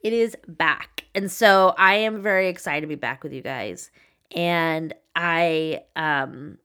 It 0.00 0.12
is 0.12 0.36
back. 0.46 1.06
And 1.14 1.32
so 1.32 1.74
I 1.78 1.94
am 1.94 2.22
very 2.22 2.48
excited 2.48 2.82
to 2.82 2.86
be 2.86 2.94
back 2.94 3.24
with 3.24 3.32
you 3.32 3.42
guys. 3.42 3.90
And 4.32 4.94
I 5.16 5.82
um 5.96 6.58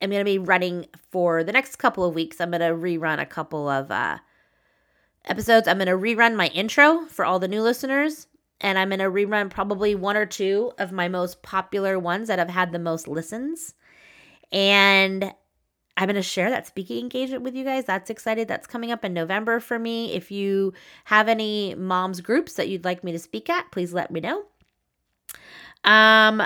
am 0.00 0.10
going 0.10 0.20
to 0.20 0.24
be 0.24 0.38
running 0.38 0.86
for 1.10 1.44
the 1.44 1.52
next 1.52 1.76
couple 1.76 2.04
of 2.04 2.14
weeks. 2.14 2.40
I'm 2.40 2.50
going 2.50 2.60
to 2.60 2.66
rerun 2.66 3.20
a 3.20 3.26
couple 3.26 3.68
of 3.68 3.90
uh 3.90 4.18
episodes. 5.24 5.68
I'm 5.68 5.78
going 5.78 5.88
to 5.88 5.92
rerun 5.92 6.36
my 6.36 6.48
intro 6.48 7.06
for 7.06 7.24
all 7.24 7.38
the 7.38 7.48
new 7.48 7.62
listeners. 7.62 8.26
And 8.60 8.78
I'm 8.78 8.88
going 8.88 8.98
to 8.98 9.04
rerun 9.04 9.50
probably 9.50 9.94
one 9.94 10.16
or 10.16 10.26
two 10.26 10.72
of 10.78 10.90
my 10.90 11.08
most 11.08 11.42
popular 11.42 11.98
ones 11.98 12.28
that 12.28 12.40
have 12.40 12.48
had 12.48 12.72
the 12.72 12.78
most 12.78 13.06
listens. 13.06 13.74
And 14.50 15.32
I'm 15.96 16.06
going 16.06 16.16
to 16.16 16.22
share 16.22 16.50
that 16.50 16.66
speaking 16.66 16.98
engagement 16.98 17.44
with 17.44 17.54
you 17.54 17.64
guys. 17.64 17.84
That's 17.84 18.10
excited. 18.10 18.48
That's 18.48 18.66
coming 18.66 18.90
up 18.90 19.04
in 19.04 19.12
November 19.12 19.60
for 19.60 19.78
me. 19.78 20.12
If 20.12 20.30
you 20.30 20.72
have 21.04 21.28
any 21.28 21.74
moms 21.76 22.20
groups 22.20 22.54
that 22.54 22.68
you'd 22.68 22.84
like 22.84 23.04
me 23.04 23.12
to 23.12 23.18
speak 23.18 23.48
at, 23.48 23.70
please 23.70 23.92
let 23.92 24.10
me 24.10 24.20
know. 24.20 24.44
Um, 25.84 26.42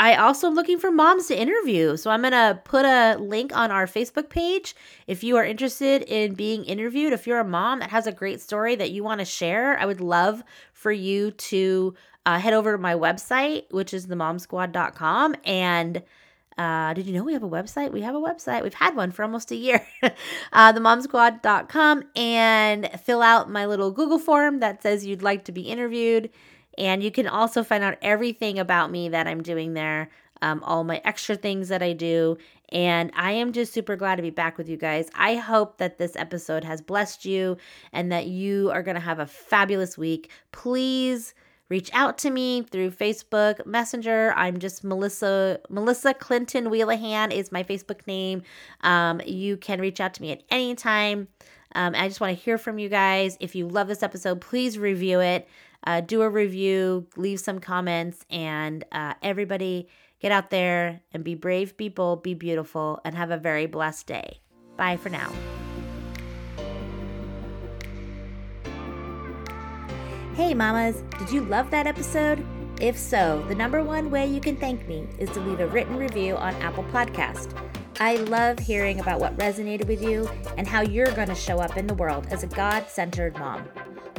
I 0.00 0.14
also 0.14 0.46
am 0.46 0.54
looking 0.54 0.78
for 0.78 0.90
moms 0.90 1.26
to 1.26 1.38
interview. 1.38 1.94
So 1.98 2.10
I'm 2.10 2.22
going 2.22 2.32
to 2.32 2.58
put 2.64 2.86
a 2.86 3.18
link 3.20 3.54
on 3.54 3.70
our 3.70 3.86
Facebook 3.86 4.30
page. 4.30 4.74
If 5.06 5.22
you 5.22 5.36
are 5.36 5.44
interested 5.44 6.02
in 6.04 6.32
being 6.32 6.64
interviewed, 6.64 7.12
if 7.12 7.26
you're 7.26 7.38
a 7.38 7.44
mom 7.44 7.80
that 7.80 7.90
has 7.90 8.06
a 8.06 8.12
great 8.12 8.40
story 8.40 8.74
that 8.76 8.92
you 8.92 9.04
want 9.04 9.18
to 9.20 9.26
share, 9.26 9.78
I 9.78 9.84
would 9.84 10.00
love 10.00 10.42
for 10.72 10.90
you 10.90 11.32
to 11.32 11.94
uh, 12.24 12.38
head 12.38 12.54
over 12.54 12.72
to 12.72 12.78
my 12.78 12.94
website, 12.94 13.70
which 13.72 13.92
is 13.92 14.06
themomsquad.com, 14.06 15.36
and 15.44 16.02
uh, 16.56 16.92
did 16.94 17.06
you 17.06 17.14
know 17.14 17.24
we 17.24 17.32
have 17.32 17.42
a 17.42 17.48
website? 17.48 17.92
We 17.92 18.02
have 18.02 18.14
a 18.14 18.20
website. 18.20 18.62
We've 18.62 18.74
had 18.74 18.94
one 18.94 19.12
for 19.12 19.22
almost 19.22 19.50
a 19.50 19.56
year. 19.56 19.86
uh, 20.02 20.72
themomsquad.com 20.72 22.04
and 22.16 22.90
fill 23.02 23.22
out 23.22 23.50
my 23.50 23.66
little 23.66 23.90
Google 23.90 24.18
form 24.18 24.60
that 24.60 24.82
says 24.82 25.06
you'd 25.06 25.22
like 25.22 25.44
to 25.44 25.52
be 25.52 25.62
interviewed. 25.62 26.30
And 26.78 27.02
you 27.02 27.10
can 27.10 27.26
also 27.26 27.62
find 27.62 27.84
out 27.84 27.98
everything 28.02 28.58
about 28.58 28.90
me 28.90 29.08
that 29.08 29.26
I'm 29.26 29.42
doing 29.42 29.74
there, 29.74 30.10
um, 30.42 30.62
all 30.64 30.84
my 30.84 31.00
extra 31.04 31.36
things 31.36 31.68
that 31.68 31.82
I 31.82 31.92
do. 31.92 32.36
And 32.70 33.10
I 33.14 33.32
am 33.32 33.52
just 33.52 33.72
super 33.72 33.96
glad 33.96 34.16
to 34.16 34.22
be 34.22 34.30
back 34.30 34.56
with 34.56 34.68
you 34.68 34.76
guys. 34.76 35.10
I 35.14 35.36
hope 35.36 35.78
that 35.78 35.98
this 35.98 36.16
episode 36.16 36.64
has 36.64 36.80
blessed 36.80 37.24
you 37.24 37.56
and 37.92 38.12
that 38.12 38.26
you 38.26 38.70
are 38.70 38.82
going 38.82 38.94
to 38.94 39.00
have 39.00 39.18
a 39.18 39.26
fabulous 39.26 39.98
week. 39.98 40.30
Please 40.52 41.34
reach 41.68 41.90
out 41.92 42.18
to 42.18 42.30
me 42.30 42.62
through 42.62 42.90
Facebook 42.90 43.64
Messenger. 43.66 44.34
I'm 44.36 44.58
just 44.58 44.84
Melissa 44.84 45.60
Melissa 45.68 46.14
Clinton 46.14 46.66
Wheelahan 46.66 47.32
is 47.32 47.50
my 47.50 47.62
Facebook 47.62 48.06
name. 48.06 48.42
Um, 48.82 49.20
you 49.24 49.56
can 49.56 49.80
reach 49.80 50.00
out 50.00 50.14
to 50.14 50.22
me 50.22 50.32
at 50.32 50.42
any 50.50 50.74
time. 50.74 51.28
Um, 51.74 51.94
I 51.94 52.08
just 52.08 52.20
want 52.20 52.36
to 52.36 52.44
hear 52.44 52.58
from 52.58 52.78
you 52.78 52.88
guys. 52.88 53.36
If 53.40 53.54
you 53.54 53.68
love 53.68 53.88
this 53.88 54.02
episode, 54.02 54.40
please 54.40 54.78
review 54.78 55.20
it. 55.20 55.48
Uh, 55.86 56.00
do 56.00 56.22
a 56.22 56.28
review, 56.28 57.06
leave 57.16 57.40
some 57.40 57.58
comments, 57.58 58.24
and 58.30 58.84
uh, 58.92 59.14
everybody 59.22 59.88
get 60.20 60.32
out 60.32 60.50
there 60.50 61.00
and 61.12 61.24
be 61.24 61.34
brave 61.34 61.76
people, 61.76 62.16
be 62.16 62.34
beautiful, 62.34 63.00
and 63.04 63.14
have 63.14 63.30
a 63.30 63.38
very 63.38 63.66
blessed 63.66 64.06
day. 64.06 64.40
Bye 64.76 64.96
for 64.96 65.08
now. 65.08 65.32
Hey, 70.34 70.54
mamas, 70.54 71.02
did 71.18 71.30
you 71.30 71.42
love 71.42 71.70
that 71.70 71.86
episode? 71.86 72.44
If 72.80 72.96
so, 72.96 73.44
the 73.48 73.54
number 73.54 73.84
one 73.84 74.10
way 74.10 74.26
you 74.26 74.40
can 74.40 74.56
thank 74.56 74.88
me 74.88 75.06
is 75.18 75.28
to 75.30 75.40
leave 75.40 75.60
a 75.60 75.66
written 75.66 75.96
review 75.96 76.36
on 76.36 76.54
Apple 76.56 76.84
Podcast. 76.84 77.54
I 77.98 78.16
love 78.16 78.58
hearing 78.58 79.00
about 79.00 79.20
what 79.20 79.36
resonated 79.36 79.86
with 79.86 80.02
you 80.02 80.26
and 80.56 80.66
how 80.66 80.80
you're 80.80 81.12
going 81.12 81.28
to 81.28 81.34
show 81.34 81.58
up 81.58 81.76
in 81.76 81.86
the 81.86 81.92
world 81.92 82.26
as 82.30 82.42
a 82.42 82.46
God 82.46 82.88
centered 82.88 83.38
mom. 83.38 83.68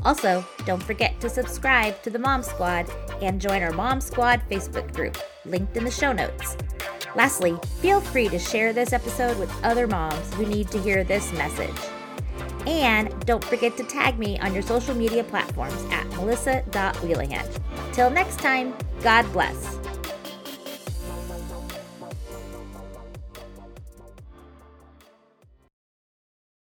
Also, 0.04 0.46
don't 0.66 0.82
forget 0.82 1.20
to 1.22 1.30
subscribe 1.30 2.02
to 2.04 2.10
the 2.10 2.20
Mom 2.20 2.44
Squad 2.44 2.90
and 3.22 3.40
join 3.40 3.62
our 3.62 3.72
Mom 3.72 4.02
Squad 4.02 4.42
Facebook 4.50 4.94
group, 4.96 5.18
linked 5.46 5.78
in 5.78 5.84
the 5.84 5.92
show 5.92 6.12
notes. 6.12 6.58
Lastly, 7.16 7.58
feel 7.82 8.02
free 8.02 8.30
to 8.30 8.40
share 8.40 8.74
this 8.74 8.94
episode 8.94 9.38
with 9.38 9.52
other 9.64 9.88
moms 9.88 10.34
who 10.36 10.46
need 10.46 10.70
to 10.72 10.80
hear 10.80 11.04
this 11.04 11.32
message. 11.34 11.76
And 12.68 13.14
don't 13.26 13.44
forget 13.44 13.76
to 13.78 13.84
tag 13.84 14.18
me 14.18 14.40
on 14.40 14.54
your 14.54 14.64
social 14.64 14.96
media 14.96 15.24
platforms 15.24 15.84
at 15.92 16.08
melissa.wheelahan. 16.12 17.48
Till 17.92 18.10
next 18.10 18.40
time, 18.40 18.74
God 19.02 19.32
bless. 19.34 19.80